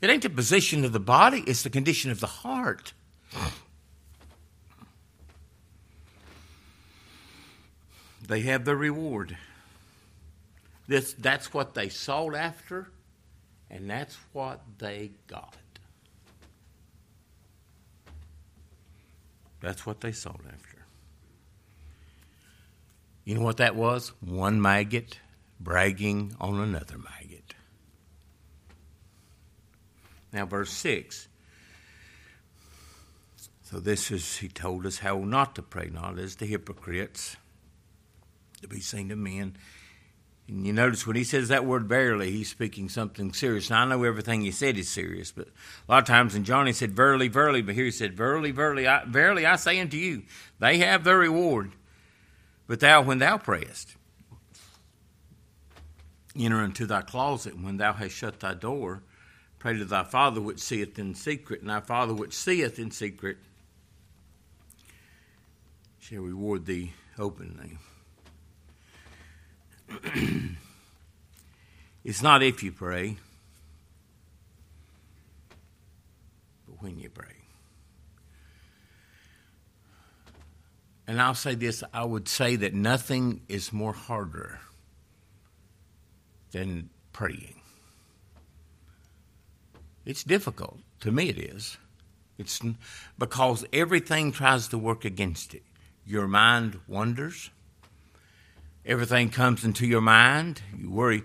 It 0.00 0.10
ain't 0.10 0.22
the 0.22 0.30
position 0.30 0.84
of 0.84 0.92
the 0.92 1.00
body, 1.00 1.42
it's 1.46 1.62
the 1.62 1.70
condition 1.70 2.10
of 2.10 2.20
the 2.20 2.26
heart. 2.26 2.92
They 8.26 8.40
have 8.42 8.64
their 8.66 8.76
reward. 8.76 9.36
This, 10.86 11.14
that's 11.14 11.52
what 11.52 11.74
they 11.74 11.88
sought 11.88 12.34
after, 12.34 12.90
and 13.70 13.88
that's 13.88 14.16
what 14.32 14.60
they 14.78 15.12
got. 15.26 15.56
That's 19.60 19.84
what 19.84 20.00
they 20.00 20.12
sought 20.12 20.40
after. 20.46 20.77
You 23.28 23.34
know 23.34 23.42
what 23.42 23.58
that 23.58 23.76
was? 23.76 24.14
One 24.20 24.62
maggot 24.62 25.18
bragging 25.60 26.34
on 26.40 26.58
another 26.60 26.96
maggot. 26.96 27.52
Now, 30.32 30.46
verse 30.46 30.70
6. 30.70 31.28
So, 33.64 33.80
this 33.80 34.10
is, 34.10 34.38
he 34.38 34.48
told 34.48 34.86
us 34.86 35.00
how 35.00 35.18
not 35.18 35.54
to 35.56 35.62
pray, 35.62 35.90
not 35.92 36.18
as 36.18 36.36
the 36.36 36.46
hypocrites, 36.46 37.36
to 38.62 38.66
be 38.66 38.80
seen 38.80 39.10
of 39.10 39.18
men. 39.18 39.58
And 40.48 40.66
you 40.66 40.72
notice 40.72 41.06
when 41.06 41.16
he 41.16 41.24
says 41.24 41.48
that 41.48 41.66
word 41.66 41.86
verily, 41.86 42.30
he's 42.30 42.48
speaking 42.48 42.88
something 42.88 43.34
serious. 43.34 43.68
Now, 43.68 43.82
I 43.82 43.84
know 43.84 44.04
everything 44.04 44.40
he 44.40 44.52
said 44.52 44.78
is 44.78 44.88
serious, 44.88 45.32
but 45.32 45.48
a 45.48 45.92
lot 45.92 45.98
of 45.98 46.06
times 46.06 46.34
in 46.34 46.44
John 46.44 46.66
he 46.66 46.72
said, 46.72 46.94
Verily, 46.94 47.28
verily, 47.28 47.60
but 47.60 47.74
here 47.74 47.84
he 47.84 47.90
said, 47.90 48.16
Verily, 48.16 48.52
verily, 48.52 48.88
I, 48.88 49.04
verily 49.04 49.44
I 49.44 49.56
say 49.56 49.78
unto 49.80 49.98
you, 49.98 50.22
they 50.58 50.78
have 50.78 51.04
their 51.04 51.18
reward. 51.18 51.72
But 52.68 52.78
thou, 52.78 53.02
when 53.02 53.18
thou 53.18 53.38
prayest, 53.38 53.96
enter 56.38 56.62
into 56.62 56.86
thy 56.86 57.02
closet, 57.02 57.54
and 57.54 57.64
when 57.64 57.78
thou 57.78 57.92
hast 57.94 58.14
shut 58.14 58.38
thy 58.38 58.54
door, 58.54 59.02
Pray 59.58 59.76
to 59.76 59.84
thy 59.84 60.04
Father 60.04 60.40
which 60.40 60.60
seeth 60.60 60.98
in 60.98 61.14
secret, 61.14 61.60
and 61.60 61.70
thy 61.70 61.80
Father 61.80 62.14
which 62.14 62.32
seeth 62.32 62.78
in 62.78 62.92
secret 62.92 63.38
shall 65.98 66.20
reward 66.20 66.64
thee 66.64 66.92
openly. 67.18 67.76
it's 72.04 72.22
not 72.22 72.42
if 72.42 72.62
you 72.62 72.70
pray, 72.70 73.16
but 76.68 76.80
when 76.80 77.00
you 77.00 77.08
pray. 77.10 77.37
And 81.08 81.22
I'll 81.22 81.34
say 81.34 81.54
this 81.54 81.82
I 81.92 82.04
would 82.04 82.28
say 82.28 82.56
that 82.56 82.74
nothing 82.74 83.40
is 83.48 83.72
more 83.72 83.94
harder 83.94 84.60
than 86.52 86.90
praying. 87.14 87.62
It's 90.04 90.22
difficult. 90.22 90.78
To 91.00 91.10
me, 91.10 91.30
it 91.30 91.38
is. 91.38 91.78
It's 92.36 92.60
because 93.18 93.64
everything 93.72 94.32
tries 94.32 94.68
to 94.68 94.78
work 94.78 95.06
against 95.06 95.54
it. 95.54 95.62
Your 96.06 96.28
mind 96.28 96.78
wanders. 96.86 97.50
Everything 98.84 99.30
comes 99.30 99.64
into 99.64 99.86
your 99.86 100.00
mind. 100.00 100.60
You 100.78 100.90
worry. 100.90 101.22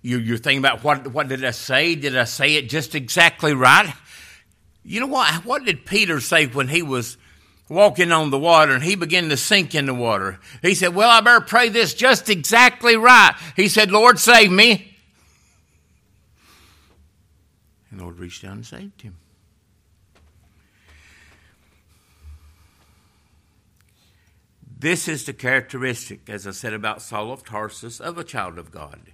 You, 0.00 0.18
you're 0.18 0.38
thinking 0.38 0.58
about 0.58 0.84
what, 0.84 1.08
what 1.08 1.28
did 1.28 1.44
I 1.44 1.50
say? 1.50 1.94
Did 1.94 2.16
I 2.16 2.24
say 2.24 2.54
it 2.54 2.70
just 2.70 2.94
exactly 2.94 3.52
right? 3.52 3.92
You 4.82 5.00
know 5.00 5.06
what? 5.06 5.44
What 5.44 5.64
did 5.64 5.84
Peter 5.84 6.18
say 6.20 6.46
when 6.46 6.68
he 6.68 6.82
was 6.82 7.18
walking 7.68 8.12
on 8.12 8.30
the 8.30 8.38
water 8.38 8.72
and 8.72 8.82
he 8.82 8.94
began 8.94 9.28
to 9.28 9.36
sink 9.36 9.74
in 9.74 9.86
the 9.86 9.94
water? 9.94 10.38
He 10.62 10.74
said, 10.74 10.94
Well, 10.94 11.10
I 11.10 11.20
better 11.20 11.44
pray 11.44 11.68
this 11.68 11.94
just 11.94 12.28
exactly 12.28 12.96
right. 12.96 13.34
He 13.56 13.68
said, 13.68 13.90
Lord, 13.90 14.18
save 14.18 14.50
me. 14.50 14.96
And 17.90 18.00
the 18.00 18.04
Lord 18.04 18.18
reached 18.18 18.42
down 18.42 18.52
and 18.52 18.66
saved 18.66 19.02
him. 19.02 19.16
This 24.80 25.08
is 25.08 25.24
the 25.24 25.32
characteristic, 25.32 26.28
as 26.28 26.46
I 26.46 26.52
said 26.52 26.72
about 26.72 27.02
Saul 27.02 27.32
of 27.32 27.44
Tarsus, 27.44 27.98
of 27.98 28.16
a 28.16 28.22
child 28.22 28.58
of 28.58 28.70
God. 28.70 29.12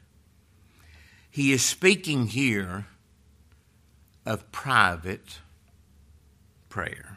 He 1.30 1.52
is 1.52 1.64
speaking 1.64 2.26
here 2.26 2.86
of 4.26 4.52
private 4.52 5.40
prayer. 6.68 7.13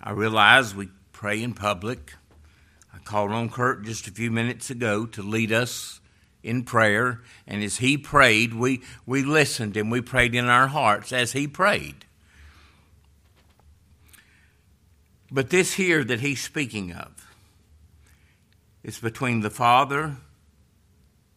I 0.00 0.12
realize 0.12 0.74
we 0.74 0.88
pray 1.12 1.42
in 1.42 1.54
public. 1.54 2.14
I 2.94 2.98
called 2.98 3.32
on 3.32 3.48
Kurt 3.48 3.84
just 3.84 4.06
a 4.06 4.12
few 4.12 4.30
minutes 4.30 4.70
ago 4.70 5.06
to 5.06 5.22
lead 5.22 5.52
us 5.52 6.00
in 6.42 6.62
prayer, 6.62 7.20
and 7.46 7.62
as 7.62 7.78
he 7.78 7.98
prayed, 7.98 8.54
we, 8.54 8.80
we 9.04 9.22
listened 9.22 9.76
and 9.76 9.90
we 9.90 10.00
prayed 10.00 10.34
in 10.34 10.46
our 10.46 10.68
hearts 10.68 11.12
as 11.12 11.32
he 11.32 11.48
prayed. 11.48 12.04
But 15.30 15.50
this 15.50 15.74
here 15.74 16.04
that 16.04 16.20
he's 16.20 16.42
speaking 16.42 16.92
of 16.92 17.26
is 18.82 18.98
between 18.98 19.40
the 19.40 19.50
father 19.50 20.16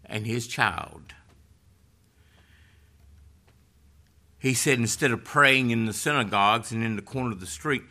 and 0.05 0.25
his 0.25 0.47
child. 0.47 1.13
He 4.39 4.53
said 4.53 4.79
instead 4.79 5.11
of 5.11 5.23
praying 5.23 5.71
in 5.71 5.85
the 5.85 5.93
synagogues 5.93 6.71
and 6.71 6.83
in 6.83 6.95
the 6.95 7.01
corner 7.01 7.31
of 7.31 7.39
the 7.39 7.45
street, 7.45 7.83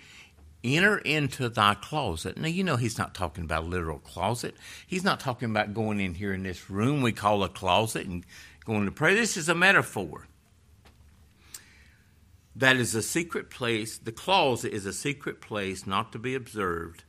enter 0.63 0.99
into 0.99 1.49
thy 1.49 1.75
closet. 1.75 2.37
Now, 2.37 2.49
you 2.49 2.65
know, 2.65 2.77
he's 2.77 2.99
not 2.99 3.15
talking 3.15 3.45
about 3.45 3.65
a 3.65 3.67
literal 3.67 3.99
closet. 3.99 4.55
He's 4.87 5.05
not 5.05 5.21
talking 5.21 5.51
about 5.51 5.75
going 5.75 6.01
in 6.01 6.15
here 6.15 6.33
in 6.33 6.43
this 6.43 6.71
room 6.71 7.03
we 7.03 7.13
call 7.13 7.43
a 7.43 7.49
closet 7.49 8.07
and 8.07 8.25
going 8.65 8.85
to 8.85 8.91
pray. 8.91 9.15
This 9.15 9.37
is 9.37 9.49
a 9.49 9.55
metaphor. 9.55 10.27
That 12.55 12.77
is 12.77 12.95
a 12.95 13.03
secret 13.03 13.49
place. 13.49 13.97
The 13.97 14.13
closet 14.13 14.73
is 14.73 14.85
a 14.85 14.93
secret 14.93 15.41
place 15.41 15.87
not 15.87 16.13
to 16.13 16.19
be 16.19 16.35
observed 16.35 17.05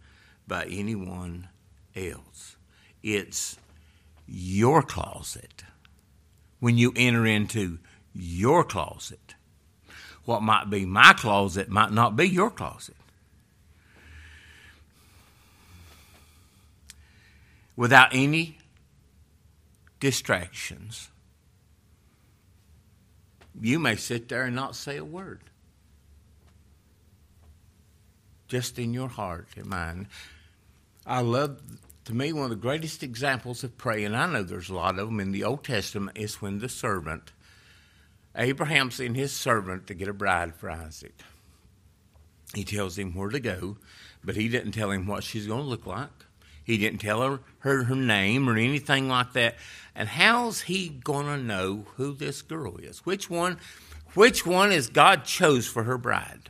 by 0.48 0.66
anyone 0.66 1.50
else. 1.96 2.56
It's 3.04 3.58
your 4.28 4.82
closet. 4.82 5.64
When 6.60 6.78
you 6.78 6.94
enter 6.96 7.26
into 7.26 7.80
your 8.14 8.64
closet, 8.64 9.36
what 10.26 10.42
might 10.42 10.70
be 10.70 10.86
my 10.86 11.14
closet 11.14 11.70
might 11.70 11.92
not 11.92 12.16
be 12.16 12.30
your 12.30 12.52
closet. 12.52 12.96
Without 17.76 18.10
any 18.14 18.58
distractions, 20.00 21.10
you 23.60 23.80
may 23.80 23.96
sit 23.96 24.30
there 24.30 24.44
and 24.44 24.56
not 24.56 24.76
say 24.76 24.98
a 24.98 25.06
word. 25.06 25.42
Just 28.48 28.78
in 28.78 28.94
your 28.94 29.08
heart 29.08 29.48
and 29.56 29.68
mind. 29.68 30.08
I 31.06 31.22
love, 31.22 31.62
to 32.06 32.14
me, 32.14 32.34
one 32.34 32.44
of 32.44 32.50
the 32.50 32.56
greatest 32.56 33.02
examples 33.02 33.64
of 33.64 33.78
praying, 33.78 34.14
I 34.14 34.26
know 34.28 34.44
there's 34.44 34.70
a 34.70 34.76
lot 34.76 35.00
of 35.00 35.08
them 35.08 35.20
in 35.20 35.32
the 35.32 35.44
Old 35.44 35.64
Testament, 35.64 36.18
is 36.18 36.42
when 36.42 36.60
the 36.60 36.70
servant, 36.70 37.32
Abraham 38.36 38.92
sent 38.92 39.16
his 39.16 39.32
servant 39.32 39.88
to 39.88 39.94
get 39.94 40.08
a 40.08 40.14
bride 40.14 40.56
for 40.56 40.70
Isaac. 40.70 41.14
He 42.54 42.64
tells 42.64 42.98
him 42.98 43.16
where 43.16 43.30
to 43.30 43.40
go, 43.40 43.78
but 44.24 44.36
he 44.36 44.50
didn't 44.50 44.74
tell 44.74 44.92
him 44.92 45.08
what 45.08 45.24
she's 45.24 45.48
going 45.48 45.64
to 45.64 45.68
look 45.68 45.86
like. 45.86 46.10
He 46.64 46.78
didn't 46.78 47.00
tell 47.00 47.22
her, 47.22 47.40
her 47.60 47.84
her 47.86 47.96
name 47.96 48.50
or 48.50 48.58
anything 48.58 49.08
like 49.08 49.34
that. 49.34 49.56
And 49.96 50.08
how's 50.08 50.62
he 50.62 50.90
to 51.06 51.38
know 51.38 51.86
who 51.96 52.14
this 52.14 52.42
girl 52.42 52.78
is? 52.78 53.00
Which 53.00 53.30
one, 53.30 53.58
which 54.14 54.46
one 54.46 54.72
is 54.72 54.88
God 54.88 55.26
chose 55.26 55.68
for 55.68 55.84
her 55.84 55.98
bride, 55.98 56.50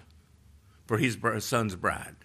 for 0.85 0.97
his 0.97 1.17
son's 1.39 1.75
bride? 1.75 2.15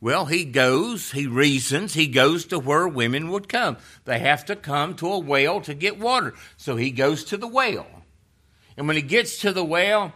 Well, 0.00 0.26
he 0.26 0.44
goes, 0.44 1.10
he 1.10 1.26
reasons, 1.26 1.94
he 1.94 2.06
goes 2.06 2.44
to 2.46 2.58
where 2.58 2.86
women 2.86 3.30
would 3.30 3.48
come. 3.48 3.78
They 4.04 4.20
have 4.20 4.44
to 4.46 4.54
come 4.54 4.94
to 4.96 5.12
a 5.12 5.18
well 5.18 5.60
to 5.62 5.74
get 5.74 5.98
water. 5.98 6.34
So 6.56 6.76
he 6.76 6.92
goes 6.92 7.24
to 7.24 7.36
the 7.36 7.48
well. 7.48 7.86
And 8.76 8.86
when 8.86 8.94
he 8.94 9.02
gets 9.02 9.40
to 9.40 9.52
the 9.52 9.64
well, 9.64 10.12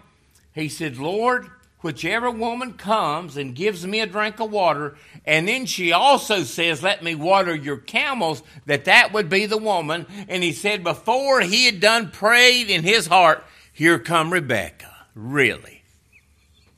he 0.53 0.69
said, 0.69 0.99
Lord, 0.99 1.51
whichever 1.83 2.31
woman 2.31 2.75
comes 2.75 3.37
and 3.37 3.55
gives 3.55 3.87
me 3.87 4.01
a 4.01 4.07
drink 4.07 4.41
of 4.41 4.51
water, 4.51 4.97
and 5.25 5.47
then 5.47 5.67
she 5.67 5.93
also 5.93 6.43
says, 6.43 6.83
Let 6.83 7.03
me 7.03 7.15
water 7.15 7.55
your 7.55 7.77
camels, 7.77 8.43
that 8.67 8.87
that 8.87 9.13
would 9.13 9.29
be 9.29 9.47
the 9.47 9.59
woman. 9.59 10.07
And 10.29 10.43
he 10.43 10.53
said, 10.53 10.83
Before 10.83 11.41
he 11.41 11.67
had 11.67 11.81
done 11.81 12.11
prayed 12.11 12.71
in 12.71 12.83
his 12.83 13.07
heart, 13.07 13.45
Here 13.73 13.99
come 13.99 14.33
Rebecca. 14.33 14.91
Really? 15.15 15.83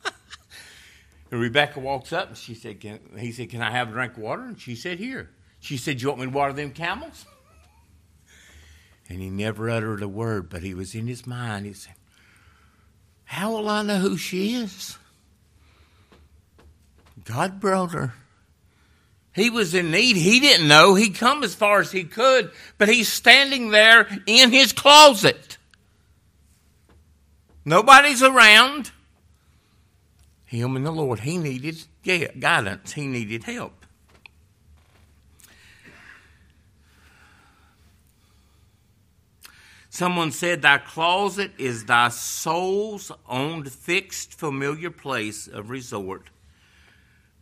and 1.30 1.40
Rebecca 1.40 1.80
walks 1.80 2.12
up 2.12 2.28
and 2.28 2.36
she 2.36 2.54
said, 2.54 2.80
can, 2.80 2.98
He 3.18 3.32
said, 3.32 3.50
Can 3.50 3.62
I 3.62 3.70
have 3.70 3.90
a 3.90 3.92
drink 3.92 4.16
of 4.16 4.22
water? 4.22 4.42
And 4.44 4.60
she 4.60 4.74
said, 4.74 4.98
Here. 4.98 5.30
She 5.60 5.76
said, 5.76 6.02
You 6.02 6.08
want 6.08 6.20
me 6.20 6.26
to 6.26 6.32
water 6.32 6.52
them 6.52 6.70
camels? 6.72 7.26
And 9.06 9.20
he 9.20 9.28
never 9.28 9.68
uttered 9.68 10.02
a 10.02 10.08
word, 10.08 10.48
but 10.48 10.62
he 10.62 10.72
was 10.72 10.94
in 10.94 11.06
his 11.06 11.26
mind. 11.26 11.66
He 11.66 11.74
said, 11.74 11.92
how 13.24 13.52
will 13.52 13.68
I 13.68 13.82
know 13.82 13.98
who 13.98 14.16
she 14.16 14.54
is? 14.54 14.98
God 17.24 17.60
brought 17.60 17.92
her. 17.92 18.14
He 19.34 19.50
was 19.50 19.74
in 19.74 19.90
need. 19.90 20.16
He 20.16 20.38
didn't 20.38 20.68
know. 20.68 20.94
He'd 20.94 21.16
come 21.16 21.42
as 21.42 21.54
far 21.54 21.80
as 21.80 21.90
he 21.90 22.04
could, 22.04 22.52
but 22.78 22.88
he's 22.88 23.08
standing 23.08 23.70
there 23.70 24.06
in 24.26 24.52
his 24.52 24.72
closet. 24.72 25.58
Nobody's 27.64 28.22
around. 28.22 28.92
Him 30.44 30.76
and 30.76 30.86
the 30.86 30.92
Lord. 30.92 31.20
He 31.20 31.36
needed 31.36 31.84
guidance. 32.04 32.92
He 32.92 33.08
needed 33.08 33.44
help. 33.44 33.83
Someone 39.94 40.32
said, 40.32 40.60
Thy 40.60 40.78
closet 40.78 41.52
is 41.56 41.84
thy 41.84 42.08
soul's 42.08 43.12
own 43.28 43.64
fixed, 43.66 44.34
familiar 44.34 44.90
place 44.90 45.46
of 45.46 45.70
resort 45.70 46.30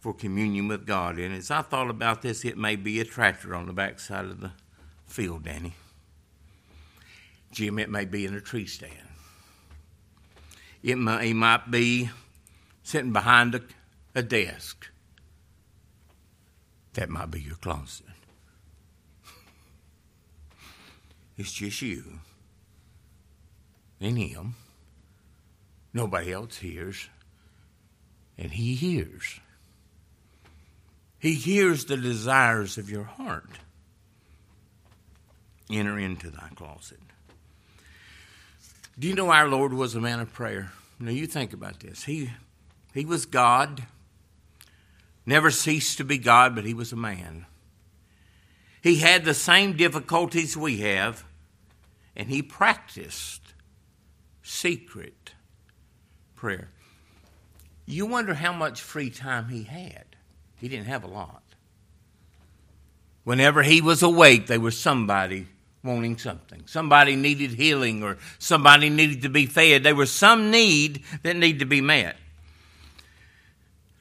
for 0.01 0.13
communion 0.13 0.69
with 0.69 0.85
God. 0.85 1.19
And 1.19 1.35
as 1.35 1.51
I 1.51 1.63
thought 1.63 1.89
about 1.89 2.21
this, 2.21 2.45
it 2.45 2.59
may 2.59 2.77
be 2.77 3.01
a 3.01 3.07
tractor 3.07 3.55
on 3.55 3.65
the 3.65 3.73
backside 3.73 4.27
of 4.27 4.43
the 4.43 4.51
field, 5.07 5.45
Danny. 5.45 5.73
Jim, 7.53 7.79
it 7.79 7.89
may 7.89 8.05
be 8.05 8.27
in 8.27 8.35
a 8.35 8.41
tree 8.43 8.67
stand. 8.67 8.93
It 10.83 10.97
may, 10.97 11.31
it 11.31 11.35
might 11.35 11.71
be 11.71 12.11
sitting 12.83 13.15
behind 13.15 13.55
a, 13.55 13.63
a 14.15 14.23
desk. 14.23 14.89
That 16.93 17.09
might 17.09 17.31
be 17.31 17.41
your 17.41 17.57
closet. 17.57 18.05
It's 21.39 21.51
just 21.51 21.81
you 21.81 22.21
in 24.05 24.17
him. 24.17 24.55
Nobody 25.93 26.33
else 26.33 26.59
hears. 26.59 27.09
And 28.39 28.51
he 28.51 28.75
hears. 28.75 29.41
He 31.19 31.35
hears 31.35 31.85
the 31.85 31.97
desires 31.97 32.79
of 32.79 32.91
your 32.91 33.05
heart. 33.05 33.49
Enter 35.71 35.99
into 35.99 36.31
thy 36.31 36.49
closet. 36.55 36.99
Do 38.99 39.09
you 39.09 39.15
know 39.15 39.31
our 39.31 39.49
Lord 39.49 39.73
was 39.73 39.95
a 39.95 40.01
man 40.01 40.21
of 40.21 40.33
prayer? 40.33 40.73
Now 40.99 41.11
you 41.11 41.27
think 41.27 41.53
about 41.53 41.81
this. 41.81 42.05
He 42.05 42.31
he 42.93 43.05
was 43.05 43.27
God. 43.27 43.85
Never 45.25 45.51
ceased 45.51 45.99
to 45.99 46.05
be 46.05 46.19
God, 46.19 46.55
but 46.55 46.65
he 46.65 46.75
was 46.75 46.93
a 46.93 46.97
man. 46.97 47.47
He 48.83 48.97
had 48.97 49.25
the 49.25 49.35
same 49.35 49.77
difficulties 49.77 50.57
we 50.57 50.79
have, 50.79 51.25
and 52.17 52.29
he 52.29 52.43
practiced 52.43 53.42
secret 54.43 55.33
prayer. 56.35 56.69
You 57.87 58.07
wonder 58.07 58.35
how 58.35 58.53
much 58.53 58.81
free 58.81 59.11
time 59.11 59.49
he 59.49 59.65
had. 59.65 60.05
He 60.57 60.69
didn't 60.69 60.87
have 60.87 61.05
a 61.05 61.09
lot. 61.09 61.43
Whenever 63.25 63.63
he 63.63 63.81
was 63.81 64.03
awake, 64.03 64.47
there 64.47 64.61
was 64.61 64.79
somebody 64.79 65.47
wanting 65.85 66.17
something. 66.17 66.63
Somebody 66.67 67.17
needed 67.17 67.53
healing 67.53 68.03
or 68.03 68.19
somebody 68.39 68.89
needed 68.89 69.23
to 69.23 69.29
be 69.29 69.47
fed. 69.47 69.83
There 69.83 69.95
was 69.95 70.11
some 70.11 70.51
need 70.51 71.05
that 71.23 71.37
needed 71.37 71.61
to 71.61 71.67
be 71.67 71.81
met. 71.81 72.17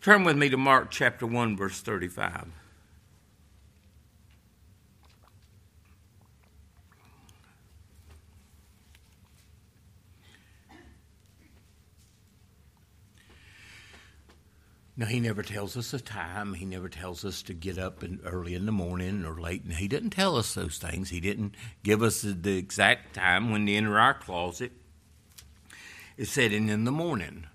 Turn 0.01 0.23
with 0.23 0.37
me 0.37 0.49
to 0.49 0.57
Mark 0.57 0.89
chapter 0.89 1.27
1, 1.27 1.55
verse 1.55 1.79
35. 1.81 2.47
Now, 14.97 15.05
he 15.05 15.19
never 15.19 15.41
tells 15.41 15.77
us 15.77 15.93
a 15.93 15.99
time. 15.99 16.53
He 16.53 16.65
never 16.65 16.89
tells 16.89 17.23
us 17.23 17.41
to 17.43 17.53
get 17.53 17.77
up 17.77 18.03
in, 18.03 18.19
early 18.25 18.53
in 18.53 18.65
the 18.65 18.71
morning 18.71 19.25
or 19.25 19.39
late. 19.39 19.63
And 19.63 19.73
He 19.73 19.87
didn't 19.87 20.09
tell 20.09 20.35
us 20.35 20.53
those 20.53 20.77
things. 20.77 21.09
He 21.09 21.21
didn't 21.21 21.55
give 21.81 22.03
us 22.03 22.21
the, 22.21 22.57
exact 22.57 23.15
time 23.15 23.51
when 23.51 23.65
to 23.65 23.73
enter 23.73 23.97
our 23.97 24.13
closet. 24.13 24.73
It 26.17 26.27
said, 26.27 26.51
and 26.51 26.69
in 26.69 26.83
the 26.83 26.91
morning, 26.91 27.47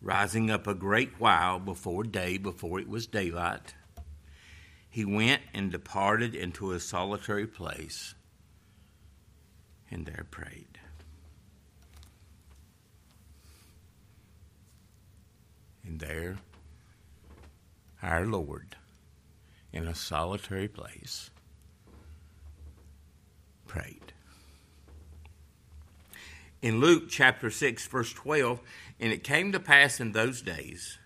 rising 0.00 0.50
up 0.50 0.66
a 0.66 0.74
great 0.74 1.12
while 1.18 1.58
before 1.58 2.04
day, 2.04 2.38
before 2.38 2.80
it 2.80 2.88
was 2.88 3.06
daylight, 3.06 3.74
he 4.88 5.04
went 5.04 5.42
and 5.54 5.70
departed 5.70 6.34
into 6.34 6.72
a 6.72 6.80
solitary 6.80 7.46
place 7.46 8.14
and 9.90 10.06
there 10.06 10.26
prayed. 10.30 10.79
And 15.84 16.00
there, 16.00 16.36
our 18.02 18.26
Lord, 18.26 18.76
in 19.72 19.86
a 19.86 19.94
solitary 19.94 20.68
place, 20.68 21.30
prayed. 23.66 24.12
In 26.62 26.80
Luke 26.80 27.04
chapter 27.08 27.50
6, 27.50 27.86
verse 27.86 28.12
12, 28.12 28.60
and 28.98 29.12
it 29.12 29.24
came 29.24 29.52
to 29.52 29.60
pass 29.60 30.00
in 30.00 30.12
those 30.12 30.42
days. 30.42 30.98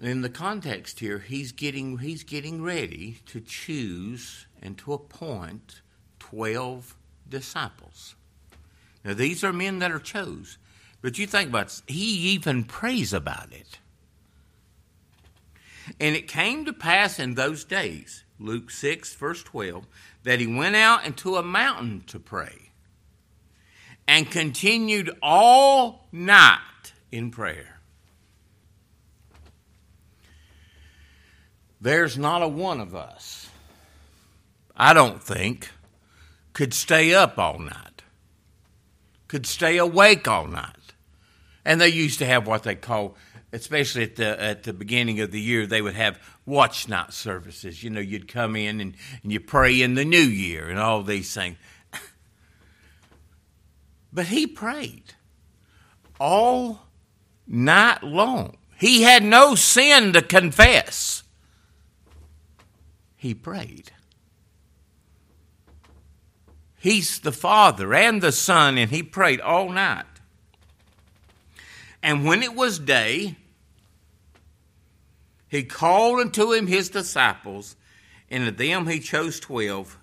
In 0.00 0.22
the 0.22 0.30
context 0.30 1.00
here, 1.00 1.18
he's 1.18 1.52
getting, 1.52 1.98
he's 1.98 2.24
getting 2.24 2.62
ready 2.62 3.18
to 3.26 3.40
choose 3.40 4.46
and 4.62 4.76
to 4.78 4.92
appoint 4.92 5.82
12 6.18 6.96
disciples. 7.28 8.14
Now, 9.04 9.14
these 9.14 9.44
are 9.44 9.52
men 9.52 9.78
that 9.80 9.92
are 9.92 9.98
chose 9.98 10.58
But 11.04 11.18
you 11.18 11.26
think 11.26 11.50
about 11.50 11.66
it, 11.66 11.82
he 11.86 12.30
even 12.30 12.64
prays 12.64 13.12
about 13.12 13.52
it. 13.52 13.78
And 16.00 16.16
it 16.16 16.26
came 16.26 16.64
to 16.64 16.72
pass 16.72 17.18
in 17.18 17.34
those 17.34 17.62
days, 17.62 18.24
Luke 18.40 18.70
6, 18.70 19.14
verse 19.16 19.42
12, 19.42 19.86
that 20.22 20.40
he 20.40 20.46
went 20.46 20.76
out 20.76 21.04
into 21.04 21.36
a 21.36 21.42
mountain 21.42 22.04
to 22.06 22.18
pray 22.18 22.70
and 24.08 24.30
continued 24.30 25.10
all 25.20 26.08
night 26.10 26.94
in 27.12 27.30
prayer. 27.30 27.80
There's 31.82 32.16
not 32.16 32.40
a 32.40 32.48
one 32.48 32.80
of 32.80 32.94
us, 32.94 33.50
I 34.74 34.94
don't 34.94 35.22
think, 35.22 35.68
could 36.54 36.72
stay 36.72 37.12
up 37.12 37.38
all 37.38 37.58
night, 37.58 38.00
could 39.28 39.44
stay 39.44 39.76
awake 39.76 40.26
all 40.26 40.46
night. 40.46 40.83
And 41.64 41.80
they 41.80 41.88
used 41.88 42.18
to 42.18 42.26
have 42.26 42.46
what 42.46 42.62
they 42.62 42.74
call, 42.74 43.16
especially 43.52 44.02
at 44.04 44.16
the 44.16 44.40
at 44.40 44.62
the 44.64 44.72
beginning 44.72 45.20
of 45.20 45.30
the 45.30 45.40
year, 45.40 45.66
they 45.66 45.82
would 45.82 45.94
have 45.94 46.18
watch 46.44 46.88
night 46.88 47.12
services. 47.12 47.82
You 47.82 47.90
know, 47.90 48.00
you'd 48.00 48.28
come 48.28 48.56
in 48.56 48.80
and, 48.80 48.94
and 49.22 49.32
you 49.32 49.40
pray 49.40 49.80
in 49.80 49.94
the 49.94 50.04
new 50.04 50.18
year 50.18 50.68
and 50.68 50.78
all 50.78 51.02
these 51.02 51.32
things. 51.32 51.56
But 54.12 54.26
he 54.26 54.46
prayed 54.46 55.14
all 56.20 56.86
night 57.48 58.02
long. 58.02 58.56
He 58.78 59.02
had 59.02 59.24
no 59.24 59.54
sin 59.54 60.12
to 60.12 60.22
confess. 60.22 61.24
He 63.16 63.34
prayed. 63.34 63.90
He's 66.76 67.18
the 67.20 67.32
Father 67.32 67.94
and 67.94 68.20
the 68.20 68.30
Son, 68.30 68.76
and 68.76 68.90
he 68.90 69.02
prayed 69.02 69.40
all 69.40 69.70
night. 69.70 70.04
And 72.04 72.26
when 72.26 72.42
it 72.42 72.54
was 72.54 72.78
day, 72.78 73.36
he 75.48 75.62
called 75.62 76.20
unto 76.20 76.52
him 76.52 76.66
his 76.66 76.90
disciples, 76.90 77.76
and 78.30 78.46
of 78.46 78.58
them 78.58 78.86
he 78.86 79.00
chose 79.00 79.40
twelve, 79.40 79.98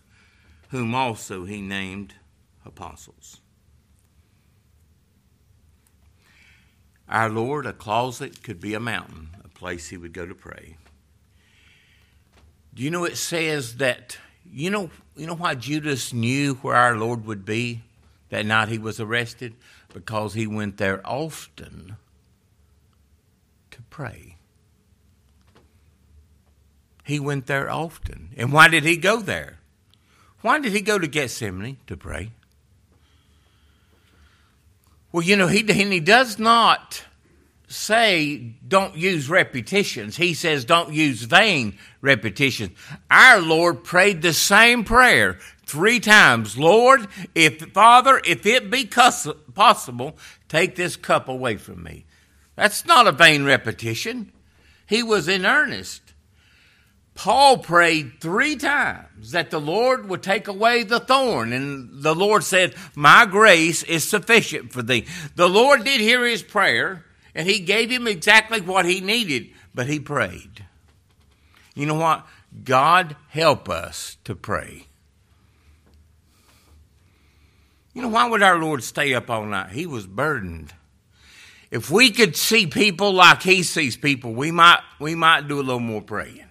whom 0.69 0.95
also 0.95 1.45
he 1.45 1.61
named 1.61 2.15
apostles. 2.65 3.39
Our 7.07 7.29
Lord, 7.29 7.67
a 7.67 7.73
closet 7.73 8.41
could 8.41 8.59
be 8.59 8.73
a 8.73 8.79
mountain, 8.79 9.29
a 9.43 9.49
place 9.49 9.89
he 9.89 9.97
would 9.97 10.13
go 10.13 10.25
to 10.25 10.33
pray. 10.33 10.77
Do 12.73 12.81
you 12.81 12.89
know 12.89 13.03
it 13.03 13.17
says 13.17 13.75
that 13.75 14.17
you 14.51 14.71
know 14.71 14.89
you 15.15 15.27
know 15.27 15.35
why 15.35 15.53
Judas 15.53 16.13
knew 16.13 16.55
where 16.55 16.75
our 16.75 16.97
Lord 16.97 17.27
would 17.27 17.45
be 17.45 17.83
that 18.29 18.47
night 18.47 18.69
he 18.69 18.79
was 18.79 18.99
arrested? 18.99 19.53
Because 19.93 20.33
he 20.33 20.47
went 20.47 20.77
there 20.77 21.01
often 21.05 21.97
to 23.71 23.81
pray. 23.89 24.37
He 27.03 27.19
went 27.19 27.47
there 27.47 27.69
often. 27.69 28.29
And 28.37 28.53
why 28.53 28.67
did 28.67 28.83
he 28.83 28.97
go 28.97 29.19
there? 29.19 29.59
Why 30.41 30.59
did 30.59 30.71
he 30.71 30.81
go 30.81 30.97
to 30.97 31.07
Gethsemane 31.07 31.77
to 31.87 31.97
pray? 31.97 32.31
Well, 35.11 35.23
you 35.23 35.35
know, 35.35 35.47
he, 35.47 35.61
he 35.61 35.99
does 35.99 36.39
not 36.39 37.03
say 37.67 38.53
don't 38.67 38.95
use 38.95 39.29
repetitions. 39.29 40.17
He 40.17 40.33
says 40.33 40.65
don't 40.65 40.93
use 40.93 41.23
vain 41.23 41.77
repetitions. 42.01 42.77
Our 43.09 43.41
Lord 43.41 43.83
prayed 43.83 44.21
the 44.21 44.33
same 44.33 44.83
prayer 44.83 45.37
three 45.71 46.01
times. 46.01 46.57
Lord, 46.57 47.07
if 47.33 47.61
Father, 47.71 48.21
if 48.25 48.45
it 48.45 48.69
be 48.69 48.85
possible, 48.85 50.17
take 50.49 50.75
this 50.75 50.97
cup 50.97 51.29
away 51.29 51.55
from 51.55 51.81
me. 51.81 52.05
That's 52.57 52.85
not 52.85 53.07
a 53.07 53.13
vain 53.13 53.45
repetition. 53.45 54.33
He 54.85 55.01
was 55.01 55.29
in 55.29 55.45
earnest. 55.45 56.01
Paul 57.15 57.59
prayed 57.59 58.19
three 58.19 58.55
times 58.57 59.31
that 59.31 59.49
the 59.49 59.59
Lord 59.59 60.09
would 60.09 60.23
take 60.23 60.47
away 60.47 60.83
the 60.83 60.99
thorn, 60.99 61.53
and 61.53 62.03
the 62.03 62.15
Lord 62.15 62.43
said, 62.43 62.75
My 62.95 63.25
grace 63.25 63.83
is 63.83 64.03
sufficient 64.03 64.73
for 64.73 64.81
thee. 64.81 65.05
The 65.35 65.49
Lord 65.49 65.83
did 65.85 66.01
hear 66.01 66.25
his 66.25 66.43
prayer, 66.43 67.05
and 67.33 67.47
he 67.47 67.59
gave 67.59 67.89
him 67.89 68.07
exactly 68.07 68.59
what 68.59 68.85
he 68.85 68.99
needed, 69.01 69.49
but 69.73 69.87
he 69.87 69.99
prayed. 69.99 70.65
You 71.75 71.85
know 71.85 71.95
what? 71.95 72.25
God 72.63 73.15
help 73.29 73.69
us 73.69 74.17
to 74.25 74.35
pray. 74.35 74.87
You 77.93 78.01
know, 78.01 78.07
why 78.07 78.27
would 78.27 78.43
our 78.43 78.57
Lord 78.57 78.83
stay 78.83 79.13
up 79.13 79.29
all 79.29 79.45
night? 79.45 79.71
He 79.71 79.85
was 79.85 80.07
burdened. 80.07 80.73
If 81.69 81.89
we 81.89 82.11
could 82.11 82.35
see 82.35 82.67
people 82.67 83.13
like 83.13 83.43
he 83.43 83.63
sees 83.63 83.97
people, 83.97 84.33
we 84.33 84.51
might, 84.51 84.79
we 84.99 85.15
might 85.15 85.47
do 85.47 85.59
a 85.59 85.63
little 85.63 85.79
more 85.79 86.01
praying 86.01 86.45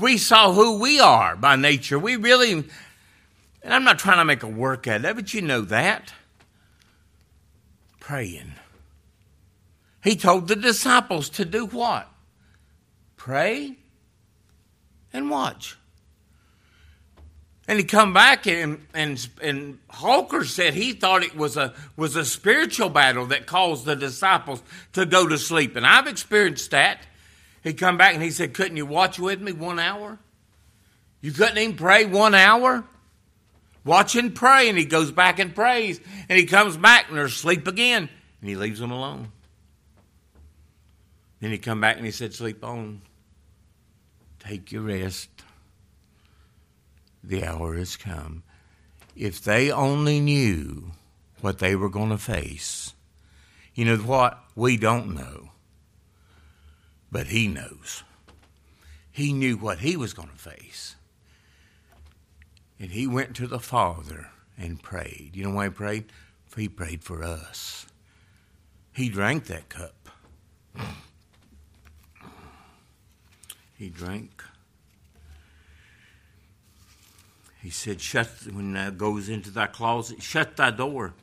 we 0.00 0.16
saw 0.16 0.52
who 0.52 0.78
we 0.78 1.00
are 1.00 1.36
by 1.36 1.56
nature, 1.56 1.98
we 1.98 2.16
really, 2.16 2.52
and 2.52 2.64
I'm 3.64 3.84
not 3.84 3.98
trying 3.98 4.18
to 4.18 4.24
make 4.24 4.42
a 4.42 4.48
work 4.48 4.86
out 4.86 5.00
of 5.00 5.04
it, 5.04 5.16
but 5.16 5.34
you 5.34 5.42
know 5.42 5.60
that. 5.62 6.12
Praying. 7.98 8.54
He 10.02 10.16
told 10.16 10.48
the 10.48 10.56
disciples 10.56 11.28
to 11.30 11.44
do 11.44 11.66
what? 11.66 12.08
Pray 13.16 13.76
and 15.12 15.30
watch. 15.30 15.76
And 17.70 17.78
he 17.78 17.84
come 17.84 18.12
back 18.12 18.48
and 18.48 18.84
and 18.94 19.28
and 19.40 19.78
Hawker 19.88 20.44
said 20.44 20.74
he 20.74 20.92
thought 20.92 21.22
it 21.22 21.36
was 21.36 21.56
a 21.56 21.72
was 21.96 22.16
a 22.16 22.24
spiritual 22.24 22.88
battle 22.88 23.26
that 23.26 23.46
caused 23.46 23.84
the 23.84 23.94
disciples 23.94 24.60
to 24.94 25.06
go 25.06 25.28
to 25.28 25.38
sleep. 25.38 25.76
And 25.76 25.86
I've 25.86 26.08
experienced 26.08 26.72
that. 26.72 26.98
He 27.62 27.72
come 27.72 27.96
back 27.96 28.14
and 28.14 28.24
he 28.24 28.32
said, 28.32 28.54
Couldn't 28.54 28.76
you 28.76 28.86
watch 28.86 29.20
with 29.20 29.40
me 29.40 29.52
one 29.52 29.78
hour? 29.78 30.18
You 31.20 31.30
couldn't 31.30 31.58
even 31.58 31.76
pray 31.76 32.06
one 32.06 32.34
hour? 32.34 32.82
Watch 33.84 34.16
and 34.16 34.34
pray. 34.34 34.68
And 34.68 34.76
he 34.76 34.84
goes 34.84 35.12
back 35.12 35.38
and 35.38 35.54
prays. 35.54 36.00
And 36.28 36.36
he 36.36 36.46
comes 36.46 36.76
back 36.76 37.06
and 37.06 37.16
they're 37.16 37.26
asleep 37.26 37.68
again. 37.68 38.08
And 38.40 38.50
he 38.50 38.56
leaves 38.56 38.80
them 38.80 38.90
alone. 38.90 39.28
Then 41.38 41.52
he 41.52 41.58
come 41.58 41.80
back 41.80 41.98
and 41.98 42.04
he 42.04 42.10
said, 42.10 42.34
Sleep 42.34 42.64
on. 42.64 43.02
Take 44.40 44.72
your 44.72 44.82
rest. 44.82 45.28
The 47.22 47.44
hour 47.44 47.76
has 47.76 47.96
come. 47.96 48.42
If 49.16 49.42
they 49.42 49.70
only 49.70 50.20
knew 50.20 50.92
what 51.40 51.58
they 51.58 51.76
were 51.76 51.90
going 51.90 52.10
to 52.10 52.18
face, 52.18 52.94
you 53.74 53.84
know 53.84 53.96
what? 53.96 54.38
We 54.54 54.76
don't 54.76 55.14
know 55.14 55.50
but 57.10 57.28
he 57.28 57.48
knows. 57.48 58.04
He 59.10 59.32
knew 59.32 59.56
what 59.56 59.78
he 59.78 59.96
was 59.96 60.14
going 60.14 60.28
to 60.28 60.34
face. 60.34 60.96
And 62.78 62.90
he 62.90 63.06
went 63.06 63.34
to 63.36 63.46
the 63.46 63.58
Father 63.58 64.28
and 64.56 64.82
prayed. 64.82 65.32
You 65.34 65.44
know 65.44 65.54
why 65.54 65.64
he 65.64 65.70
prayed? 65.70 66.04
He 66.56 66.68
prayed 66.68 67.02
for 67.02 67.22
us. 67.22 67.86
He 68.92 69.08
drank 69.08 69.46
that 69.46 69.68
cup. 69.68 69.94
He 73.76 73.88
drank. 73.88 74.39
He 77.62 77.70
said, 77.70 78.00
Shut, 78.00 78.28
when 78.52 78.72
thou 78.72 78.90
goes 78.90 79.28
into 79.28 79.50
thy 79.50 79.66
closet, 79.66 80.22
shut 80.22 80.56
thy 80.56 80.70
door. 80.70 81.14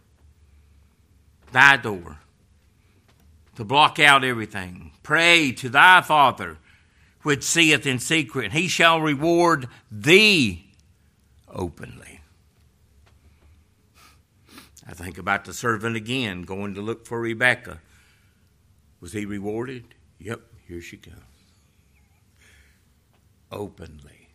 Thy 1.52 1.78
door 1.78 2.19
to 3.58 3.65
block 3.65 3.97
out 4.00 4.23
everything. 4.23 4.91
Pray 5.02 5.52
to 5.52 5.67
thy 5.67 6.02
Father, 6.02 6.60
which 7.23 7.43
seeth 7.43 7.88
in 7.88 7.97
secret, 7.97 8.45
and 8.45 8.54
he 8.54 8.67
shall 8.67 9.02
reward 9.02 9.67
thee 9.91 10.67
openly. 11.50 12.21
I 14.88 14.93
think 14.93 15.17
about 15.17 15.45
the 15.45 15.54
servant 15.54 15.95
again 15.95 16.43
going 16.43 16.76
to 16.76 16.82
look 16.82 17.08
for 17.08 17.19
Rebecca. 17.19 17.82
Was 19.02 19.13
he 19.13 19.26
rewarded? 19.26 19.95
Yep, 20.19 20.41
here 20.67 20.82
she 20.82 20.97
comes. 20.97 21.17
Openly. 23.52 23.97
Openly. 23.97 24.27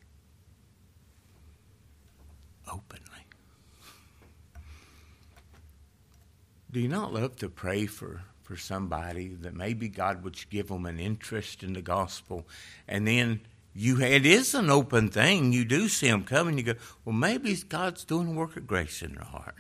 Do 6.73 6.81
you 6.81 6.89
not 6.89 7.13
love 7.13 7.37
to 7.37 7.49
pray 7.49 7.87
for 7.87 8.23
for 8.53 8.59
somebody 8.59 9.29
that 9.41 9.55
maybe 9.55 9.89
God 9.89 10.23
would 10.25 10.37
give 10.51 10.69
them 10.69 10.85
an 10.85 11.01
interest 11.01 11.63
in 11.63 11.73
the 11.73 11.81
gospel. 11.81 12.47
And 12.87 13.07
then 13.07 13.41
you, 13.75 13.99
it 14.01 14.27
is 14.27 14.55
an 14.55 14.69
open 14.69 15.09
thing. 15.09 15.53
You 15.53 15.65
do 15.65 15.89
see 15.89 16.09
them 16.09 16.25
coming. 16.25 16.59
You 16.59 16.65
go, 16.65 16.75
well, 17.05 17.15
maybe 17.15 17.57
God's 17.67 18.05
doing 18.05 18.29
a 18.29 18.33
work 18.33 18.57
of 18.59 18.67
grace 18.67 19.01
in 19.01 19.15
their 19.15 19.25
heart. 19.25 19.55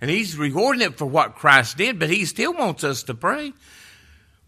And 0.00 0.10
He's 0.10 0.36
rewarding 0.36 0.82
it 0.82 0.96
for 0.96 1.06
what 1.06 1.34
Christ 1.34 1.78
did, 1.78 1.98
but 1.98 2.10
He 2.10 2.24
still 2.24 2.52
wants 2.52 2.84
us 2.84 3.02
to 3.04 3.14
pray. 3.14 3.52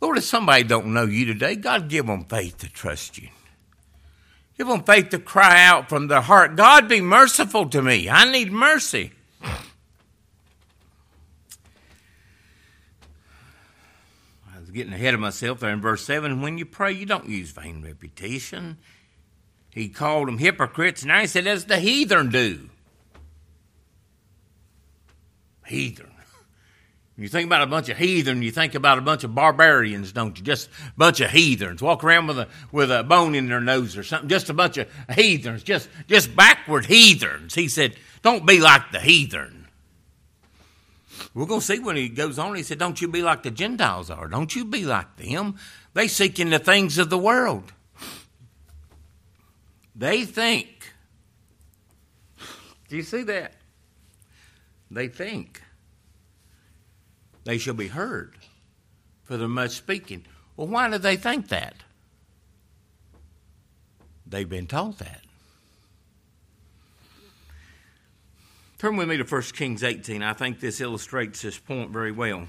Lord, 0.00 0.18
if 0.18 0.24
somebody 0.24 0.62
don't 0.62 0.94
know 0.94 1.06
you 1.06 1.24
today, 1.24 1.56
God 1.56 1.88
give 1.88 2.06
them 2.06 2.24
faith 2.24 2.58
to 2.58 2.70
trust 2.70 3.18
you. 3.18 3.30
Give 4.56 4.68
them 4.68 4.84
faith 4.84 5.08
to 5.08 5.18
cry 5.18 5.64
out 5.64 5.88
from 5.88 6.06
their 6.06 6.20
heart, 6.20 6.54
God 6.54 6.88
be 6.88 7.00
merciful 7.00 7.68
to 7.70 7.82
me. 7.82 8.08
I 8.08 8.30
need 8.30 8.52
mercy. 8.52 9.12
Was 14.68 14.76
getting 14.76 14.92
ahead 14.92 15.14
of 15.14 15.20
myself 15.20 15.60
there 15.60 15.70
in 15.70 15.80
verse 15.80 16.04
7. 16.04 16.42
When 16.42 16.58
you 16.58 16.66
pray, 16.66 16.92
you 16.92 17.06
don't 17.06 17.28
use 17.28 17.50
vain 17.50 17.82
repetition. 17.82 18.76
He 19.70 19.88
called 19.88 20.28
them 20.28 20.38
hypocrites. 20.38 21.04
Now 21.04 21.20
he 21.20 21.26
said, 21.26 21.46
as 21.46 21.64
the 21.64 21.78
heathen 21.78 22.28
do. 22.28 22.68
Heathen. 25.66 26.10
You 27.16 27.28
think 27.28 27.46
about 27.46 27.62
a 27.62 27.66
bunch 27.66 27.88
of 27.88 27.98
heathen, 27.98 28.42
you 28.42 28.52
think 28.52 28.76
about 28.76 28.98
a 28.98 29.00
bunch 29.00 29.24
of 29.24 29.34
barbarians, 29.34 30.12
don't 30.12 30.38
you? 30.38 30.44
Just 30.44 30.68
a 30.68 30.92
bunch 30.96 31.20
of 31.20 31.30
heathens. 31.30 31.82
Walk 31.82 32.04
around 32.04 32.28
with 32.28 32.38
a 32.38 32.48
with 32.70 32.92
a 32.92 33.02
bone 33.02 33.34
in 33.34 33.48
their 33.48 33.60
nose 33.60 33.96
or 33.96 34.04
something. 34.04 34.28
Just 34.28 34.50
a 34.50 34.54
bunch 34.54 34.78
of 34.78 34.88
heathens. 35.12 35.64
Just 35.64 35.88
just 36.06 36.36
backward 36.36 36.86
heathens. 36.86 37.56
He 37.56 37.66
said, 37.66 37.96
Don't 38.22 38.46
be 38.46 38.60
like 38.60 38.92
the 38.92 39.00
heathen. 39.00 39.57
We're 41.38 41.46
going 41.46 41.60
to 41.60 41.66
see 41.66 41.78
when 41.78 41.94
he 41.94 42.08
goes 42.08 42.36
on, 42.36 42.56
he 42.56 42.64
said, 42.64 42.80
Don't 42.80 43.00
you 43.00 43.06
be 43.06 43.22
like 43.22 43.44
the 43.44 43.52
Gentiles 43.52 44.10
are. 44.10 44.26
Don't 44.26 44.56
you 44.56 44.64
be 44.64 44.84
like 44.84 45.14
them. 45.18 45.54
They 45.94 46.08
seek 46.08 46.40
in 46.40 46.50
the 46.50 46.58
things 46.58 46.98
of 46.98 47.10
the 47.10 47.18
world. 47.18 47.72
They 49.94 50.24
think. 50.24 50.94
Do 52.88 52.96
you 52.96 53.04
see 53.04 53.22
that? 53.22 53.52
They 54.90 55.06
think 55.06 55.62
they 57.44 57.58
shall 57.58 57.74
be 57.74 57.86
heard 57.86 58.36
for 59.22 59.36
their 59.36 59.46
much 59.46 59.70
speaking. 59.70 60.26
Well, 60.56 60.66
why 60.66 60.90
do 60.90 60.98
they 60.98 61.14
think 61.14 61.50
that? 61.50 61.76
They've 64.26 64.48
been 64.48 64.66
taught 64.66 64.98
that. 64.98 65.20
Turn 68.78 68.96
with 68.96 69.08
me 69.08 69.16
to 69.16 69.24
1 69.24 69.42
Kings 69.54 69.82
18. 69.82 70.22
I 70.22 70.34
think 70.34 70.60
this 70.60 70.80
illustrates 70.80 71.42
this 71.42 71.58
point 71.58 71.90
very 71.90 72.12
well. 72.12 72.46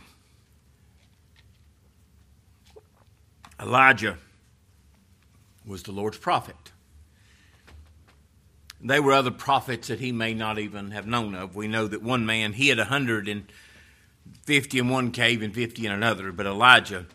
Elijah 3.60 4.18
was 5.66 5.82
the 5.84 5.92
Lord's 5.92 6.20
prophet. 6.20 6.56
There 8.80 9.02
were 9.02 9.14
other 9.14 9.32
prophets 9.32 9.88
that 9.88 10.00
he 10.00 10.12
may 10.12 10.36
not 10.36 10.60
even 10.60 10.92
have 10.92 11.08
known 11.08 11.34
of. 11.34 11.56
We 11.56 11.68
know 11.68 11.88
that 11.88 12.04
one 12.04 12.28
man, 12.28 12.54
he 12.54 12.70
had 12.70 12.78
a 12.78 12.86
hundred 12.86 13.28
and 13.28 13.52
50 14.44 14.80
in 14.80 14.90
one 14.90 15.12
cave 15.12 15.42
and 15.42 15.54
50 15.54 15.88
in 15.88 15.92
another. 15.92 16.32
But 16.32 16.46
Elijah, 16.46 17.08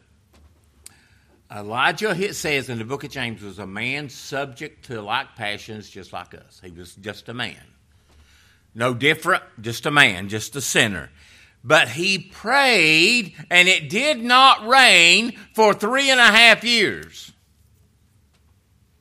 Elijah, 1.55 2.11
it 2.11 2.35
says 2.35 2.69
in 2.69 2.79
the 2.79 2.85
book 2.85 3.05
of 3.05 3.11
James, 3.11 3.43
was 3.43 3.61
a 3.61 3.67
man 3.67 4.09
subject 4.09 4.87
to 4.87 5.01
like 5.01 5.37
passions 5.37 5.89
just 5.89 6.13
like 6.13 6.35
us. 6.35 6.61
He 6.63 6.73
was 6.73 6.97
just 6.97 7.29
a 7.29 7.35
man. 7.35 7.74
No 8.75 8.93
different, 8.93 9.43
just 9.61 9.87
a 9.87 9.91
man, 9.91 10.29
just 10.29 10.57
a 10.57 10.61
sinner. 10.61 11.11
But 11.63 11.89
he 11.89 12.19
prayed, 12.19 13.35
and 13.51 13.69
it 13.69 13.89
did 13.89 14.23
not 14.23 14.67
rain 14.67 15.33
for 15.55 15.73
three 15.73 16.11
and 16.11 16.21
a 16.21 16.25
half 16.25 16.65
years. 16.65 17.33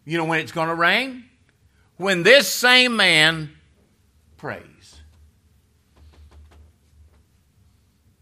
You 0.05 0.17
know 0.17 0.25
when 0.25 0.39
it's 0.39 0.51
going 0.51 0.69
to 0.69 0.75
rain? 0.75 1.25
When 1.97 2.23
this 2.23 2.47
same 2.47 2.95
man 2.95 3.51
prays. 4.37 5.01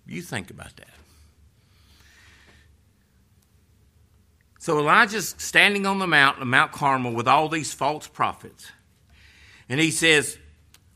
You 0.05 0.21
think 0.21 0.49
about 0.49 0.75
that. 0.77 0.87
So 4.59 4.77
Elijah's 4.77 5.33
standing 5.39 5.87
on 5.87 5.97
the 5.97 6.05
mountain 6.05 6.47
Mount 6.47 6.71
Carmel 6.71 7.13
with 7.13 7.27
all 7.27 7.49
these 7.49 7.73
false 7.73 8.07
prophets. 8.07 8.71
And 9.67 9.79
he 9.79 9.89
says, 9.89 10.37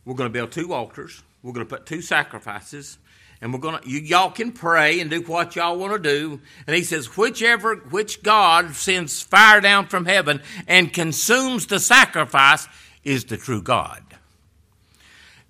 We're 0.06 0.14
going 0.14 0.30
to 0.30 0.34
build 0.34 0.52
two 0.52 0.74
altars. 0.74 1.24
We're 1.42 1.54
going 1.54 1.66
to 1.66 1.76
put 1.76 1.86
two 1.86 2.02
sacrifices. 2.02 2.98
And 3.42 3.52
we're 3.52 3.60
going 3.60 3.82
to, 3.82 3.90
you, 3.90 4.00
y'all 4.00 4.32
can 4.32 4.52
pray 4.52 5.00
and 5.00 5.10
do 5.10 5.22
what 5.22 5.56
y'all 5.56 5.78
want 5.78 5.94
to 5.94 6.00
do. 6.00 6.40
And 6.66 6.76
he 6.76 6.84
says, 6.84 7.18
whichever, 7.18 7.76
which 7.76 8.24
God 8.24 8.76
sends 8.76 9.22
fire 9.22 9.62
down 9.62 9.88
from 9.88 10.06
heaven 10.06 10.42
and 10.68 10.94
consumes 10.94 11.68
the 11.68 11.80
sacrifice 11.80 12.68
is 13.04 13.26
the 13.26 13.38
true 13.38 13.62
God. 13.62 14.04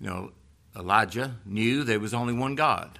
Know, 0.00 0.32
Elijah 0.76 1.36
knew 1.46 1.84
there 1.84 2.00
was 2.00 2.12
only 2.12 2.34
one 2.34 2.54
God. 2.54 2.98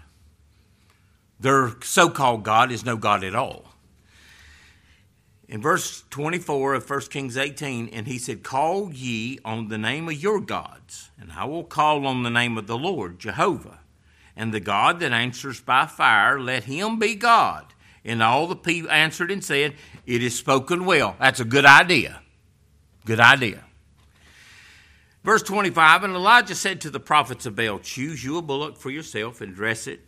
Their 1.39 1.75
so 1.83 2.09
called 2.09 2.43
God 2.43 2.73
is 2.73 2.85
no 2.85 2.97
God 2.97 3.23
at 3.23 3.35
all. 3.35 3.76
In 5.49 5.63
verse 5.63 6.03
24 6.11 6.75
of 6.75 6.91
1 6.91 7.01
Kings 7.03 7.37
18, 7.37 7.91
and 7.91 8.07
he 8.07 8.19
said, 8.19 8.43
Call 8.43 8.93
ye 8.93 9.39
on 9.45 9.69
the 9.69 9.79
name 9.79 10.09
of 10.09 10.21
your 10.21 10.41
gods, 10.41 11.11
and 11.21 11.33
I 11.33 11.45
will 11.45 11.63
call 11.63 12.07
on 12.07 12.25
the 12.25 12.31
name 12.31 12.59
of 12.59 12.67
the 12.67 12.77
Lord, 12.77 13.21
Jehovah. 13.21 13.79
And 14.35 14.53
the 14.53 14.61
God 14.61 15.01
that 15.01 15.13
answers 15.13 15.61
by 15.61 15.87
fire, 15.87 16.39
let 16.41 16.65
him 16.65 16.99
be 16.99 17.15
God. 17.15 17.73
And 18.05 18.23
all 18.23 18.47
the 18.47 18.57
people 18.57 18.91
answered 18.91 19.31
and 19.31 19.43
said, 19.43 19.75
It 20.05 20.23
is 20.23 20.37
spoken 20.37 20.85
well. 20.85 21.17
That's 21.19 21.41
a 21.41 21.45
good 21.45 21.65
idea. 21.65 22.21
Good 23.05 23.21
idea. 23.21 23.65
Verse 25.25 25.43
25 25.43 26.05
And 26.05 26.15
Elijah 26.15 26.55
said 26.55 26.81
to 26.83 26.91
the 26.91 27.01
prophets 27.01 27.47
of 27.47 27.57
Baal, 27.57 27.79
Choose 27.79 28.25
you 28.25 28.37
a 28.37 28.43
bullock 28.43 28.77
for 28.77 28.91
yourself 28.91 29.41
and 29.41 29.55
dress 29.55 29.87
it 29.87 30.01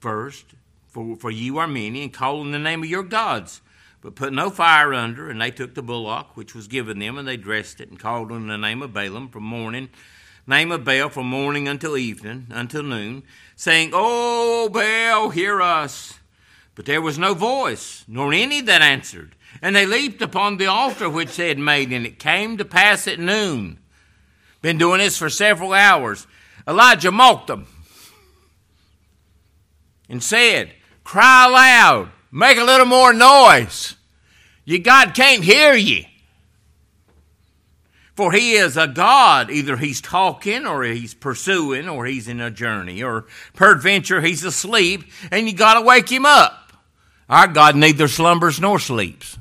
first, 0.00 0.46
for, 0.88 1.16
for 1.16 1.30
you 1.30 1.58
are 1.58 1.68
many, 1.68 2.02
and 2.02 2.12
call 2.12 2.42
in 2.42 2.52
the 2.52 2.58
name 2.58 2.82
of 2.82 2.88
your 2.88 3.04
gods. 3.04 3.60
But 4.02 4.16
put 4.16 4.32
no 4.32 4.50
fire 4.50 4.92
under, 4.92 5.30
and 5.30 5.40
they 5.40 5.52
took 5.52 5.74
the 5.74 5.82
bullock 5.82 6.36
which 6.36 6.54
was 6.54 6.66
given 6.66 6.98
them, 6.98 7.16
and 7.16 7.26
they 7.26 7.36
dressed 7.36 7.80
it, 7.80 7.88
and 7.88 7.98
called 7.98 8.32
on 8.32 8.48
the 8.48 8.58
name 8.58 8.82
of 8.82 8.92
Balaam 8.92 9.28
from 9.28 9.44
morning, 9.44 9.88
name 10.44 10.72
of 10.72 10.84
Baal 10.84 11.08
from 11.08 11.26
morning 11.28 11.68
until 11.68 11.96
evening, 11.96 12.48
until 12.50 12.82
noon, 12.82 13.22
saying, 13.54 13.90
O 13.92 14.68
Baal, 14.68 15.30
hear 15.30 15.62
us. 15.62 16.18
But 16.74 16.84
there 16.84 17.00
was 17.00 17.16
no 17.16 17.32
voice, 17.32 18.04
nor 18.08 18.32
any 18.32 18.60
that 18.62 18.82
answered. 18.82 19.36
And 19.60 19.76
they 19.76 19.86
leaped 19.86 20.20
upon 20.20 20.56
the 20.56 20.66
altar 20.66 21.08
which 21.08 21.36
they 21.36 21.48
had 21.48 21.58
made, 21.58 21.92
and 21.92 22.04
it 22.04 22.18
came 22.18 22.56
to 22.56 22.64
pass 22.64 23.06
at 23.06 23.20
noon. 23.20 23.78
Been 24.62 24.78
doing 24.78 24.98
this 24.98 25.16
for 25.16 25.30
several 25.30 25.72
hours. 25.72 26.26
Elijah 26.66 27.12
mocked 27.12 27.48
them 27.48 27.66
and 30.08 30.22
said, 30.22 30.72
Cry 31.04 31.46
loud, 31.46 32.10
make 32.32 32.58
a 32.58 32.64
little 32.64 32.86
more 32.86 33.12
noise. 33.12 33.94
You 34.64 34.78
God 34.78 35.14
can't 35.14 35.44
hear 35.44 35.74
you. 35.74 36.04
For 38.14 38.32
he 38.32 38.52
is 38.52 38.76
a 38.76 38.86
God. 38.86 39.50
Either 39.50 39.76
he's 39.76 40.00
talking 40.00 40.66
or 40.66 40.82
he's 40.82 41.14
pursuing 41.14 41.88
or 41.88 42.06
he's 42.06 42.28
in 42.28 42.40
a 42.40 42.50
journey 42.50 43.02
or 43.02 43.26
peradventure 43.54 44.20
he's 44.20 44.44
asleep 44.44 45.04
and 45.30 45.46
you 45.46 45.54
got 45.54 45.74
to 45.74 45.82
wake 45.82 46.10
him 46.10 46.26
up. 46.26 46.72
Our 47.28 47.48
God 47.48 47.76
neither 47.76 48.08
slumbers 48.08 48.60
nor 48.60 48.78
sleeps. 48.78 49.38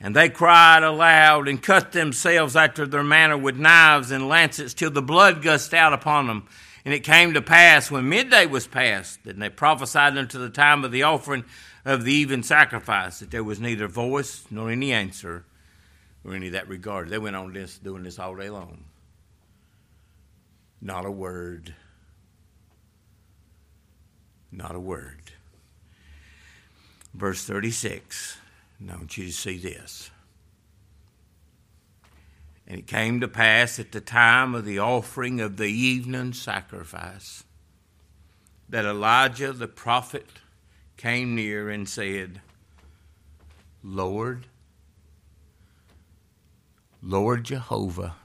And 0.00 0.14
they 0.14 0.28
cried 0.28 0.84
aloud 0.84 1.48
and 1.48 1.60
cut 1.60 1.92
themselves 1.92 2.54
after 2.54 2.86
their 2.86 3.02
manner 3.02 3.36
with 3.36 3.56
knives 3.56 4.10
and 4.10 4.28
lancets 4.28 4.74
till 4.74 4.90
the 4.90 5.02
blood 5.02 5.42
gushed 5.42 5.74
out 5.74 5.92
upon 5.92 6.28
them. 6.28 6.46
And 6.88 6.94
it 6.94 7.00
came 7.00 7.34
to 7.34 7.42
pass 7.42 7.90
when 7.90 8.08
midday 8.08 8.46
was 8.46 8.66
past, 8.66 9.22
that 9.24 9.38
they 9.38 9.50
prophesied 9.50 10.16
unto 10.16 10.38
the 10.38 10.48
time 10.48 10.84
of 10.86 10.90
the 10.90 11.02
offering 11.02 11.44
of 11.84 12.04
the 12.04 12.14
even 12.14 12.42
sacrifice, 12.42 13.18
that 13.18 13.30
there 13.30 13.44
was 13.44 13.60
neither 13.60 13.86
voice 13.86 14.46
nor 14.50 14.70
any 14.70 14.90
answer 14.90 15.44
or 16.24 16.34
any 16.34 16.48
that 16.48 16.66
regard. 16.66 17.10
They 17.10 17.18
went 17.18 17.36
on 17.36 17.52
this 17.52 17.76
doing 17.76 18.04
this 18.04 18.18
all 18.18 18.34
day 18.34 18.48
long. 18.48 18.84
Not 20.80 21.04
a 21.04 21.10
word. 21.10 21.74
Not 24.50 24.74
a 24.74 24.80
word. 24.80 25.32
Verse 27.12 27.44
36. 27.44 28.38
Now 28.80 28.94
I 28.94 28.96
want 28.96 29.18
you 29.18 29.26
to 29.26 29.32
see 29.32 29.58
this. 29.58 30.10
And 32.68 32.80
it 32.80 32.86
came 32.86 33.20
to 33.20 33.28
pass 33.28 33.78
at 33.78 33.92
the 33.92 34.00
time 34.02 34.54
of 34.54 34.66
the 34.66 34.78
offering 34.78 35.40
of 35.40 35.56
the 35.56 35.64
evening 35.64 36.34
sacrifice 36.34 37.42
that 38.68 38.84
Elijah 38.84 39.54
the 39.54 39.66
prophet 39.66 40.26
came 40.98 41.34
near 41.34 41.70
and 41.70 41.88
said, 41.88 42.42
Lord, 43.82 44.46
Lord 47.02 47.44
Jehovah, 47.44 48.16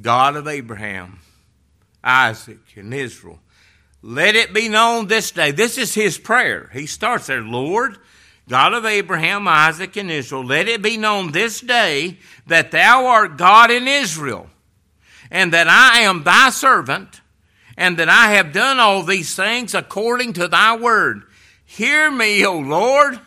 God 0.00 0.34
of 0.34 0.48
Abraham, 0.48 1.20
Isaac, 2.02 2.58
and 2.74 2.92
Israel, 2.92 3.38
let 4.02 4.34
it 4.34 4.52
be 4.52 4.68
known 4.68 5.06
this 5.06 5.30
day. 5.30 5.52
This 5.52 5.78
is 5.78 5.94
his 5.94 6.18
prayer. 6.18 6.70
He 6.72 6.86
starts 6.86 7.28
there, 7.28 7.42
Lord, 7.42 7.98
God 8.50 8.74
of 8.74 8.84
Abraham, 8.84 9.46
Isaac, 9.46 9.96
and 9.96 10.10
Israel, 10.10 10.44
let 10.44 10.66
it 10.66 10.82
be 10.82 10.96
known 10.96 11.30
this 11.30 11.60
day 11.60 12.18
that 12.48 12.72
thou 12.72 13.06
art 13.06 13.38
God 13.38 13.70
in 13.70 13.86
Israel, 13.86 14.50
and 15.30 15.52
that 15.52 15.68
I 15.68 16.00
am 16.00 16.24
thy 16.24 16.50
servant, 16.50 17.20
and 17.76 17.96
that 17.98 18.08
I 18.08 18.32
have 18.32 18.52
done 18.52 18.80
all 18.80 19.04
these 19.04 19.36
things 19.36 19.72
according 19.72 20.32
to 20.32 20.48
thy 20.48 20.76
word. 20.76 21.22
Hear 21.64 22.10
me, 22.10 22.44
O 22.44 22.58
Lord, 22.58 23.20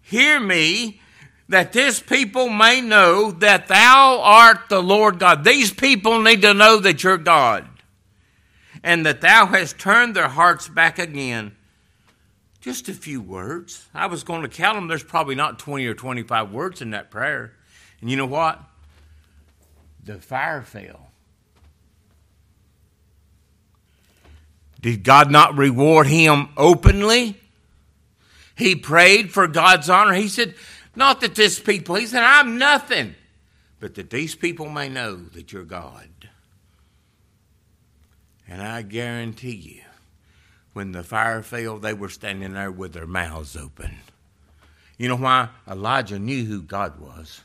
hear 0.00 0.38
me, 0.38 1.00
that 1.48 1.72
this 1.72 1.98
people 1.98 2.48
may 2.48 2.80
know 2.80 3.32
that 3.32 3.66
thou 3.66 4.20
art 4.22 4.68
the 4.68 4.80
Lord 4.80 5.18
God. 5.18 5.42
These 5.42 5.72
people 5.72 6.22
need 6.22 6.42
to 6.42 6.54
know 6.54 6.76
that 6.76 7.02
you're 7.02 7.18
God, 7.18 7.68
and 8.84 9.04
that 9.04 9.22
thou 9.22 9.46
hast 9.46 9.76
turned 9.76 10.14
their 10.14 10.28
hearts 10.28 10.68
back 10.68 11.00
again 11.00 11.56
Just 12.60 12.88
a 12.88 12.94
few 12.94 13.20
words. 13.22 13.86
I 13.94 14.06
was 14.06 14.22
going 14.22 14.42
to 14.42 14.48
count 14.48 14.76
them. 14.76 14.88
There's 14.88 15.02
probably 15.02 15.34
not 15.34 15.58
20 15.58 15.86
or 15.86 15.94
25 15.94 16.50
words 16.52 16.82
in 16.82 16.90
that 16.90 17.10
prayer. 17.10 17.52
And 18.00 18.10
you 18.10 18.16
know 18.16 18.26
what? 18.26 18.60
The 20.04 20.18
fire 20.18 20.62
fell. 20.62 21.10
Did 24.80 25.04
God 25.04 25.30
not 25.30 25.56
reward 25.56 26.06
him 26.06 26.48
openly? 26.56 27.38
He 28.56 28.74
prayed 28.74 29.30
for 29.30 29.46
God's 29.46 29.88
honor. 29.90 30.14
He 30.14 30.28
said, 30.28 30.54
Not 30.94 31.20
that 31.20 31.34
this 31.34 31.58
people, 31.58 31.96
he 31.96 32.06
said, 32.06 32.22
I'm 32.22 32.58
nothing, 32.58 33.14
but 33.78 33.94
that 33.94 34.10
these 34.10 34.34
people 34.34 34.68
may 34.68 34.88
know 34.88 35.16
that 35.16 35.52
you're 35.52 35.64
God. 35.64 36.08
And 38.48 38.60
I 38.62 38.82
guarantee 38.82 39.54
you, 39.54 39.82
when 40.72 40.92
the 40.92 41.02
fire 41.02 41.42
fell, 41.42 41.78
they 41.78 41.94
were 41.94 42.08
standing 42.08 42.54
there 42.54 42.70
with 42.70 42.92
their 42.92 43.06
mouths 43.06 43.56
open. 43.56 43.96
You 44.98 45.08
know 45.08 45.16
why? 45.16 45.48
Elijah 45.68 46.18
knew 46.18 46.44
who 46.44 46.62
God 46.62 47.00
was. 47.00 47.40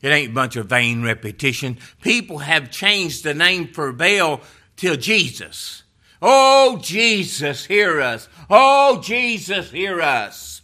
It 0.00 0.08
ain't 0.08 0.30
a 0.30 0.34
bunch 0.34 0.56
of 0.56 0.66
vain 0.66 1.02
repetition. 1.02 1.78
People 2.00 2.38
have 2.38 2.70
changed 2.70 3.22
the 3.22 3.34
name 3.34 3.68
for 3.68 3.92
Baal 3.92 4.40
till 4.76 4.96
Jesus. 4.96 5.84
Oh, 6.20 6.78
Jesus, 6.82 7.66
hear 7.66 8.00
us. 8.00 8.28
Oh, 8.50 9.00
Jesus, 9.00 9.70
hear 9.70 10.00
us. 10.00 10.62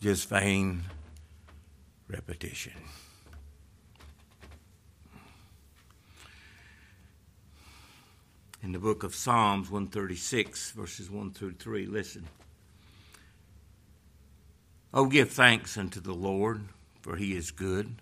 Just 0.00 0.28
vain 0.28 0.82
repetition. 2.08 2.72
In 8.66 8.72
the 8.72 8.80
book 8.80 9.04
of 9.04 9.14
Psalms 9.14 9.70
136, 9.70 10.72
verses 10.72 11.08
1 11.08 11.30
through 11.30 11.52
3, 11.52 11.86
listen. 11.86 12.26
Oh, 14.92 15.06
give 15.06 15.30
thanks 15.30 15.78
unto 15.78 16.00
the 16.00 16.12
Lord, 16.12 16.62
for 17.00 17.14
he 17.14 17.36
is 17.36 17.52
good. 17.52 17.94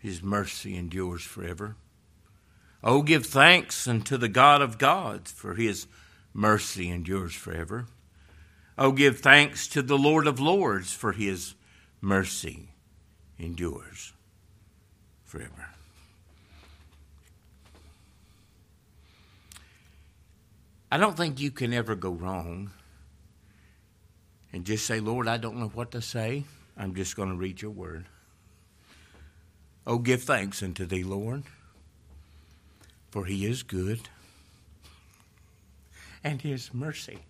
His 0.00 0.24
mercy 0.24 0.76
endures 0.76 1.22
forever. 1.22 1.76
Oh, 2.82 3.02
give 3.02 3.26
thanks 3.26 3.86
unto 3.86 4.16
the 4.16 4.28
God 4.28 4.60
of 4.60 4.76
gods, 4.76 5.30
for 5.30 5.54
his 5.54 5.86
mercy 6.34 6.90
endures 6.90 7.36
forever. 7.36 7.86
Oh, 8.76 8.90
give 8.90 9.20
thanks 9.20 9.68
to 9.68 9.82
the 9.82 9.96
Lord 9.96 10.26
of 10.26 10.40
lords, 10.40 10.92
for 10.92 11.12
his 11.12 11.54
mercy 12.00 12.70
endures 13.38 14.14
forever. 15.22 15.75
I 20.96 20.98
don't 20.98 21.16
think 21.16 21.38
you 21.40 21.50
can 21.50 21.74
ever 21.74 21.94
go 21.94 22.10
wrong 22.10 22.70
and 24.52 24.64
just 24.64 24.86
say, 24.86 24.98
Lord, 25.00 25.28
I 25.28 25.36
don't 25.36 25.58
know 25.58 25.68
what 25.68 25.90
to 25.90 26.00
say. 26.00 26.44
I'm 26.76 26.94
just 26.94 27.16
going 27.16 27.28
to 27.28 27.36
read 27.36 27.60
your 27.60 27.70
word. 27.70 28.06
Oh, 29.86 29.98
give 29.98 30.22
thanks 30.22 30.62
unto 30.62 30.86
thee, 30.86 31.04
Lord 31.04 31.44
for 33.16 33.24
he 33.24 33.46
is 33.46 33.62
good, 33.62 34.10
and 36.22 36.42
his 36.42 36.74
mercy 36.74 37.20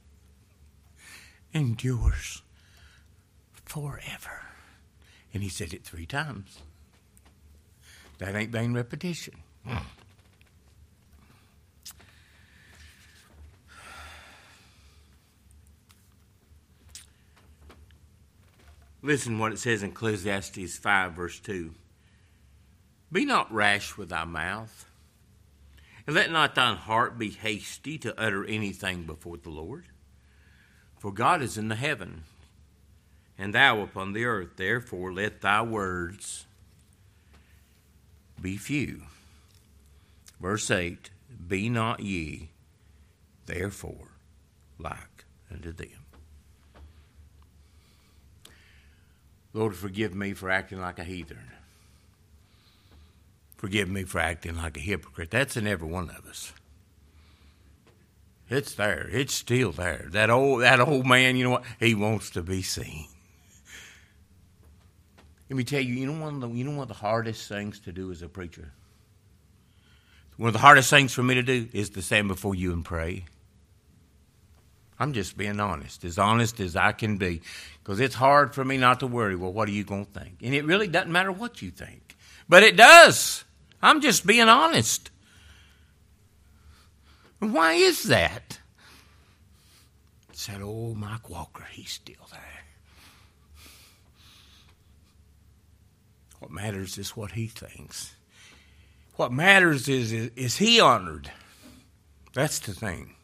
endures 1.55 2.43
forever. 3.65 4.47
And 5.33 5.45
he 5.45 5.49
said 5.49 5.73
it 5.73 5.85
three 5.85 6.05
times. 6.05 6.59
That 8.19 8.35
ain't 8.35 8.51
vain 8.51 8.75
repetition. 8.75 9.35
Listen 19.03 19.39
what 19.39 19.53
it 19.53 19.59
says 19.59 19.83
in 19.83 19.91
Ecclesiastes 19.91 20.77
5, 20.77 21.13
verse 21.13 21.39
2. 21.41 21.73
Be 23.13 23.25
not 23.25 23.53
rash 23.53 23.97
with 23.97 24.09
thy 24.09 24.25
mouth 24.25 24.87
and 26.07 26.15
let 26.15 26.31
not 26.31 26.55
thine 26.55 26.77
heart 26.77 27.19
be 27.19 27.31
hasty 27.31 27.99
to 27.99 28.19
utter 28.21 28.45
anything 28.45 29.03
before 29.03 29.37
the 29.37 29.51
Lord. 29.51 29.87
For 30.99 31.13
God 31.13 31.43
is 31.43 31.59
in 31.59 31.69
the 31.69 31.75
heaven, 31.75 32.23
and 33.37 33.53
thou 33.53 33.81
upon 33.81 34.13
the 34.13 34.25
earth. 34.25 34.57
Therefore, 34.57 35.13
let 35.13 35.41
thy 35.41 35.63
words 35.63 36.47
be 38.41 38.57
few. 38.57 39.03
Verse 40.41 40.71
8 40.71 41.11
Be 41.49 41.69
not 41.69 42.01
ye, 42.01 42.51
therefore, 43.47 44.13
like 44.79 45.25
unto 45.51 45.73
them. 45.73 46.06
Lord, 49.57 49.75
forgive 49.75 50.15
me 50.15 50.35
for 50.35 50.51
acting 50.51 50.83
like 50.83 50.99
a 50.99 51.05
heathen. 51.05 51.39
Forgive 53.57 53.89
me 53.89 54.05
for 54.05 54.19
acting 54.19 54.59
like 54.59 54.77
a 54.77 54.81
hypocrite. 54.81 55.31
That's 55.31 55.57
in 55.57 55.67
every 55.67 55.89
one 55.89 56.11
of 56.11 56.27
us. 56.27 56.53
It's 58.51 58.75
there. 58.75 59.09
It's 59.11 59.33
still 59.33 59.73
there. 59.73 60.09
That 60.11 60.29
old 60.29 60.61
that 60.61 60.79
old 60.79 61.07
man, 61.07 61.37
you 61.37 61.45
know 61.45 61.51
what? 61.51 61.65
He 61.81 61.95
wants 61.95 62.29
to 62.31 62.43
be 62.43 62.61
seen. 62.61 63.07
Let 65.49 65.57
me 65.57 65.65
tell 65.65 65.81
you, 65.81 65.95
you 65.95 66.07
know 66.07 66.21
one 66.21 66.35
of 66.35 66.41
the, 66.43 66.49
you 66.51 66.63
know 66.63 66.73
one 66.73 66.83
of 66.83 66.89
the 66.89 66.95
hardest 66.95 67.49
things 67.49 67.81
to 67.81 67.93
do 67.93 68.13
as 68.13 68.21
a 68.21 68.29
preacher? 68.29 68.73
One 70.37 70.49
of 70.49 70.53
the 70.53 70.59
hardest 70.59 70.91
things 70.91 71.15
for 71.15 71.23
me 71.23 71.33
to 71.35 71.43
do 71.43 71.67
is 71.73 71.89
to 71.91 72.03
stand 72.03 72.29
before 72.29 72.55
you 72.55 72.75
and 72.75 72.85
pray. 72.85 73.25
I'm 74.99 75.13
just 75.13 75.37
being 75.37 75.61
honest, 75.61 76.05
as 76.05 76.19
honest 76.19 76.59
as 76.61 76.75
I 76.75 76.93
can 76.93 77.19
be, 77.19 77.43
because 77.83 78.01
it's 78.01 78.15
hard 78.15 78.55
for 78.55 78.65
me 78.65 78.79
not 78.79 79.01
to 79.01 79.07
worry. 79.07 79.37
Well, 79.37 79.53
what 79.53 79.69
are 79.69 79.73
you 79.73 79.85
going 79.85 80.07
to 80.07 80.21
think? 80.21 80.39
And 80.43 80.55
it 80.55 80.65
really 80.65 80.89
doesn't 80.89 81.13
matter 81.13 81.33
what 81.33 81.61
you 81.61 81.71
think, 81.71 82.17
but 82.49 82.63
it 82.63 82.77
does. 82.77 83.45
I'm 83.83 84.01
just 84.01 84.27
being 84.27 84.49
honest. 84.49 85.11
Why 87.39 87.75
is 87.75 88.05
that? 88.05 88.59
It's 90.31 90.47
that 90.47 90.63
old 90.63 90.97
Mike 90.97 91.25
Hawker, 91.25 91.67
he's 91.71 91.91
still 91.91 92.27
there. 92.31 92.41
What 96.39 96.51
matters 96.51 96.99
is 96.99 97.17
what 97.17 97.33
he 97.33 97.47
thinks. 97.47 98.15
What 99.17 99.33
matters 99.33 99.89
is, 99.89 100.13
is, 100.13 100.31
is 100.37 100.57
he 100.59 100.81
honored? 100.81 101.31
That's 102.35 102.59
the 102.59 102.73
thing. 102.73 103.16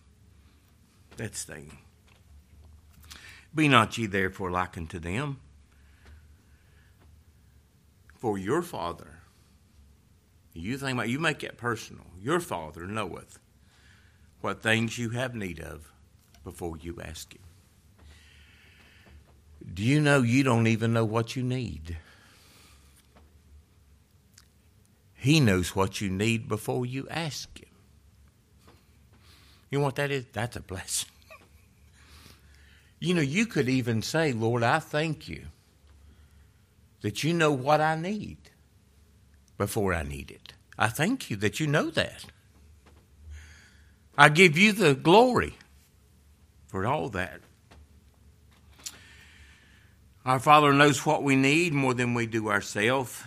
Thing. 1.29 1.79
Be 3.55 3.69
not 3.69 3.97
ye 3.99 4.07
therefore 4.07 4.51
like 4.51 4.77
unto 4.77 4.99
them, 4.99 5.41
for 8.19 8.39
your 8.39 8.63
Father 8.63 9.23
you 10.55 10.77
think 10.77 10.95
about 10.95 11.09
you 11.09 11.19
make 11.19 11.43
it 11.43 11.57
personal. 11.57 12.05
Your 12.21 12.41
Father 12.41 12.87
knoweth 12.87 13.39
what 14.41 14.63
things 14.63 14.99
you 14.99 15.11
have 15.11 15.35
need 15.35 15.61
of 15.61 15.91
before 16.45 16.77
you 16.77 16.99
ask 17.03 17.35
Him. 17.35 17.43
Do 19.73 19.83
you 19.83 20.01
know 20.01 20.23
you 20.23 20.43
don't 20.43 20.67
even 20.67 20.93
know 20.93 21.05
what 21.05 21.37
you 21.37 21.43
need? 21.43 21.97
He 25.15 25.41
knows 25.41 25.75
what 25.75 26.01
you 26.01 26.11
need 26.11 26.49
before 26.49 26.85
you 26.85 27.07
ask 27.09 27.59
Him. 27.59 27.69
You 29.71 29.79
know 29.79 29.85
what 29.85 29.97
that 29.97 30.11
is? 30.11 30.27
That's 30.33 30.57
a 30.57 30.61
blessing. 30.61 31.12
You 33.03 33.15
know, 33.15 33.21
you 33.21 33.47
could 33.47 33.69
even 33.69 34.01
say, 34.01 34.33
Lord, 34.33 34.63
I 34.63 34.79
thank 34.79 35.29
you 35.29 35.47
that 37.01 37.25
you 37.25 37.35
know 37.35 37.51
what 37.51 37.81
I 37.81 37.97
need 37.97 38.39
before 39.59 39.93
I 39.93 40.05
need 40.05 40.31
it. 40.31 40.53
I 40.79 40.87
thank 40.87 41.29
you 41.29 41.37
that 41.39 41.59
you 41.59 41.67
know 41.67 41.91
that. 41.91 42.27
I 44.17 44.29
give 44.29 44.57
you 44.57 44.71
the 44.71 44.95
glory 44.95 45.57
for 46.69 46.87
all 46.87 47.09
that. 47.09 47.41
Our 50.25 50.39
Father 50.39 50.73
knows 50.73 51.05
what 51.05 51.25
we 51.25 51.35
need 51.35 51.73
more 51.73 51.95
than 51.95 52.15
we 52.15 52.27
do 52.27 52.51
ourselves. 52.51 53.21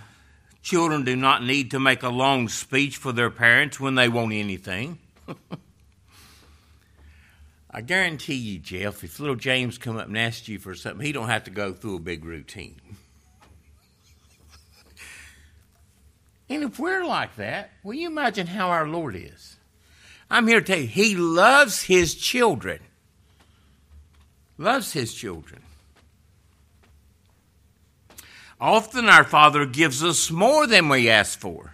Children 0.61 1.03
do 1.03 1.17
not 1.17 1.43
need 1.43 1.71
to 1.71 1.81
make 1.81 2.01
a 2.01 2.09
long 2.09 2.47
speech 2.47 2.95
for 2.95 3.11
their 3.11 3.29
parents 3.29 3.77
when 3.77 3.95
they 3.95 4.07
want 4.07 4.31
anything. 4.31 4.99
I 7.75 7.81
guarantee 7.81 8.35
you, 8.35 8.59
Jeff, 8.59 9.03
if 9.03 9.19
little 9.19 9.35
James 9.35 9.77
come 9.77 9.97
up 9.97 10.07
and 10.07 10.17
asks 10.17 10.47
you 10.47 10.59
for 10.59 10.75
something, 10.75 11.05
he 11.05 11.11
don't 11.11 11.27
have 11.27 11.43
to 11.43 11.51
go 11.51 11.73
through 11.73 11.97
a 11.97 11.99
big 11.99 12.23
routine. 12.23 12.79
And 16.47 16.61
if 16.61 16.77
we're 16.77 17.03
like 17.03 17.37
that, 17.37 17.71
will 17.83 17.95
you 17.95 18.05
imagine 18.05 18.45
how 18.45 18.69
our 18.69 18.87
Lord 18.87 19.15
is? 19.15 19.57
I'm 20.29 20.47
here 20.47 20.59
to 20.61 20.65
tell 20.65 20.77
you, 20.77 20.85
He 20.85 21.15
loves 21.15 21.81
His 21.81 22.13
children. 22.13 22.81
Loves 24.59 24.93
His 24.93 25.11
children. 25.15 25.63
Often 28.61 29.09
our 29.09 29.23
Father 29.23 29.65
gives 29.65 30.03
us 30.03 30.29
more 30.29 30.67
than 30.67 30.87
we 30.87 31.09
ask 31.09 31.39
for. 31.39 31.73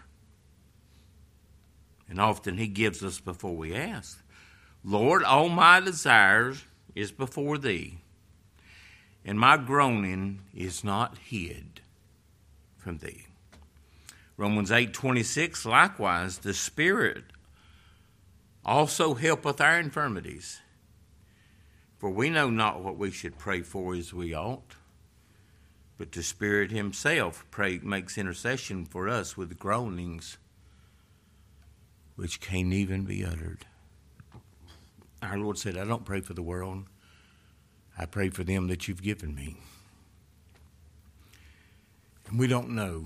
And 2.08 2.22
often 2.22 2.58
He 2.58 2.68
gives 2.68 3.04
us 3.04 3.20
before 3.20 3.58
we 3.58 3.76
ask. 3.76 4.20
Lord, 4.84 5.23
all 5.23 5.49
my 5.49 5.79
desires 5.79 6.65
is 6.95 7.11
before 7.11 7.57
thee, 7.57 7.99
and 9.23 9.39
my 9.39 9.57
groaning 9.57 10.41
is 10.55 10.84
not 10.84 11.17
hid 11.19 11.82
from 12.77 12.97
thee. 12.97 13.27
Romans 14.41 14.71
8:26 14.71 15.65
likewise 15.65 16.39
the 16.39 16.55
spirit 16.55 17.25
also 18.65 19.13
helpeth 19.13 19.61
our 19.61 19.79
infirmities 19.79 20.61
for 21.99 22.09
we 22.09 22.29
know 22.29 22.49
not 22.49 22.82
what 22.84 22.97
we 22.97 23.11
should 23.11 23.38
pray 23.38 23.61
for 23.61 23.93
as 23.93 24.13
we 24.13 24.34
ought 24.34 24.75
but 25.99 26.11
the 26.11 26.23
spirit 26.23 26.71
himself 26.71 27.45
pray, 27.51 27.77
makes 27.84 28.17
intercession 28.17 28.84
for 28.84 29.07
us 29.07 29.38
with 29.38 29.59
groanings 29.59 30.39
which 32.15 32.41
can't 32.41 32.73
even 32.73 33.03
be 33.03 33.23
uttered 33.23 33.67
our 35.22 35.38
Lord 35.38 35.57
said 35.57 35.78
I 35.78 35.86
don't 35.86 36.05
pray 36.05 36.22
for 36.22 36.34
the 36.34 36.43
world 36.43 36.86
I 37.97 38.05
pray 38.05 38.30
for 38.30 38.43
them 38.43 38.67
that 38.67 38.88
you've 38.88 39.01
given 39.01 39.36
me 39.36 39.57
and 42.32 42.39
we 42.39 42.47
don't 42.47 42.69
know 42.69 43.05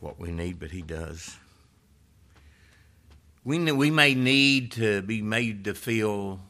what 0.00 0.18
we 0.18 0.30
need, 0.30 0.58
but 0.58 0.70
He 0.70 0.82
does. 0.82 1.36
We, 3.44 3.58
we 3.72 3.90
may 3.90 4.14
need 4.14 4.72
to 4.72 5.00
be 5.02 5.22
made 5.22 5.64
to 5.64 5.74
feel 5.74 6.40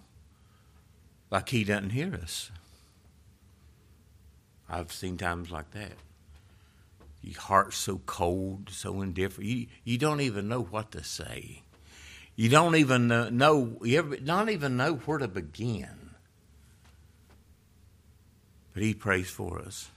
like 1.30 1.50
He 1.50 1.64
doesn't 1.64 1.90
hear 1.90 2.14
us. 2.14 2.50
I've 4.68 4.92
seen 4.92 5.18
times 5.18 5.50
like 5.50 5.70
that. 5.72 5.92
Your 7.22 7.40
heart's 7.40 7.76
so 7.76 8.00
cold, 8.07 8.70
so 8.70 9.02
indifferent. 9.02 9.48
You, 9.48 9.66
you 9.84 9.98
don't 9.98 10.20
even 10.20 10.48
know 10.48 10.62
what 10.62 10.90
to 10.92 11.05
say. 11.05 11.62
You 12.37 12.49
don't 12.49 12.74
even 12.76 13.09
know, 13.09 13.78
you 13.82 13.99
ever, 13.99 14.16
not 14.20 14.49
even 14.51 14.76
know 14.76 14.95
where 14.95 15.18
to 15.18 15.28
begin. 15.28 16.11
But 18.72 18.82
He 18.82 18.95
prays 18.95 19.30
for 19.30 19.61
us. 19.61 19.89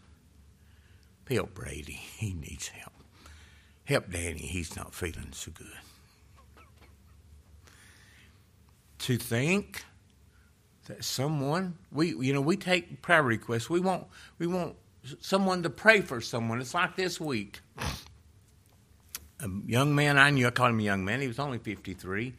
Help 1.30 1.54
Brady. 1.54 1.94
He 2.18 2.34
needs 2.34 2.70
help. 2.70 2.94
Help 3.86 4.12
Danny. 4.12 4.40
He's 4.40 4.76
not 4.76 4.94
feeling 4.94 5.30
so 5.32 5.52
good. 5.52 5.68
To 9.00 9.18
think 9.18 9.84
that 10.88 11.04
someone 11.04 11.78
we 11.92 12.16
you 12.16 12.34
know 12.34 12.42
we 12.42 12.58
take 12.58 13.02
prayer 13.02 13.24
requests. 13.24 13.70
We 13.70 13.80
want 13.80 14.08
we 14.40 14.48
want 14.48 14.76
someone 15.22 15.64
to 15.64 15.70
pray 15.70 16.02
for 16.02 16.20
someone. 16.20 16.60
It's 16.60 16.74
like 16.74 16.96
this 16.96 17.20
week. 17.22 17.62
A 19.40 19.50
young 19.66 19.94
man 19.94 20.18
I 20.18 20.32
knew, 20.32 20.48
I 20.48 20.52
called 20.52 20.72
him 20.72 20.80
a 20.80 20.84
young 20.84 21.06
man. 21.06 21.22
He 21.22 21.28
was 21.28 21.40
only 21.40 21.60
fifty 21.60 21.94
three. 21.94 22.34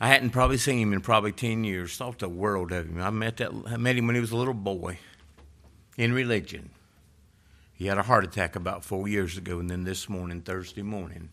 I 0.00 0.08
hadn't 0.08 0.30
probably 0.30 0.58
seen 0.58 0.80
him 0.80 0.92
in 0.92 1.00
probably 1.00 1.30
ten 1.30 1.62
years. 1.62 1.96
Thought 1.96 2.18
the 2.18 2.28
world 2.28 2.72
of 2.72 2.88
him. 2.88 3.00
I 3.00 3.10
met 3.10 3.36
that 3.36 3.52
I 3.66 3.76
met 3.76 3.96
him 3.96 4.06
when 4.06 4.16
he 4.16 4.20
was 4.20 4.32
a 4.32 4.36
little 4.36 4.54
boy 4.54 4.98
in 5.96 6.12
religion. 6.12 6.70
He 7.74 7.86
had 7.86 7.98
a 7.98 8.02
heart 8.02 8.24
attack 8.24 8.56
about 8.56 8.84
four 8.84 9.06
years 9.06 9.36
ago, 9.38 9.60
and 9.60 9.70
then 9.70 9.84
this 9.84 10.08
morning, 10.08 10.40
Thursday 10.40 10.82
morning, 10.82 11.30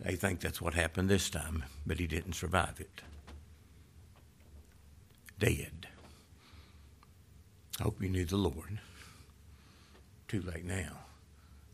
they 0.00 0.16
think 0.16 0.40
that's 0.40 0.60
what 0.60 0.74
happened 0.74 1.08
this 1.08 1.30
time, 1.30 1.64
but 1.86 1.98
he 1.98 2.06
didn't 2.06 2.34
survive 2.34 2.80
it. 2.80 3.02
Dead. 5.38 5.86
I 7.78 7.84
hope 7.84 8.02
you 8.02 8.08
knew 8.08 8.24
the 8.24 8.36
Lord. 8.36 8.80
Too 10.28 10.40
late 10.40 10.64
now. 10.64 10.98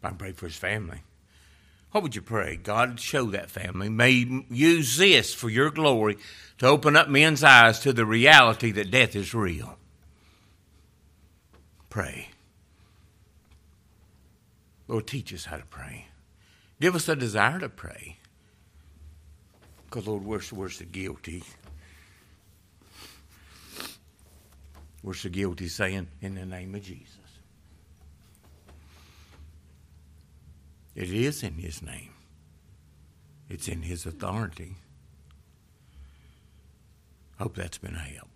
I'm 0.03 0.17
praying 0.17 0.35
for 0.35 0.47
his 0.47 0.57
family. 0.57 1.03
What 1.93 2.03
would 2.03 2.17
you 2.17 2.23
pray? 2.23 2.57
God, 2.57 2.99
show 2.99 3.27
that 3.27 3.51
family. 3.51 3.91
May 3.91 4.45
use 4.51 4.97
this 4.97 5.35
for 5.35 5.51
your 5.51 5.71
glory 5.71 6.17
to 6.59 6.67
open 6.67 6.97
up 6.97 7.09
men's 7.09 7.45
eyes 7.45 7.81
to 7.81 7.93
the 7.93 8.07
reality 8.07 8.73
that 8.73 8.91
death 8.91 9.15
is 9.15 9.35
real. 9.35 9.77
Pray. 11.91 12.31
Lord, 14.89 15.07
teach 15.07 15.35
us 15.35 15.45
how 15.45 15.59
to 15.59 15.67
pray. 15.67 16.07
Give 16.81 16.95
us 16.95 17.09
a 17.09 17.15
desire 17.15 17.61
to 17.61 17.69
pray. 17.69 18.17
Because, 19.85 20.07
Lord, 20.07 20.25
we're, 20.25 20.41
we're 20.53 20.71
so 20.71 20.87
guilty. 20.91 21.45
We're 25.03 25.13
so 25.13 25.29
guilty 25.29 25.69
saying, 25.69 26.09
in 26.23 26.37
the 26.37 26.47
name 26.47 26.75
of 26.75 26.83
Jesus. 26.83 27.22
It 30.95 31.11
is 31.11 31.43
in 31.43 31.55
His 31.55 31.83
name, 31.83 32.13
it's 33.49 33.69
in 33.69 33.83
His 33.83 34.07
authority. 34.07 34.77
Hope 37.39 37.57
that's 37.57 37.79
been 37.79 37.95
a 37.95 37.99
help. 37.99 38.32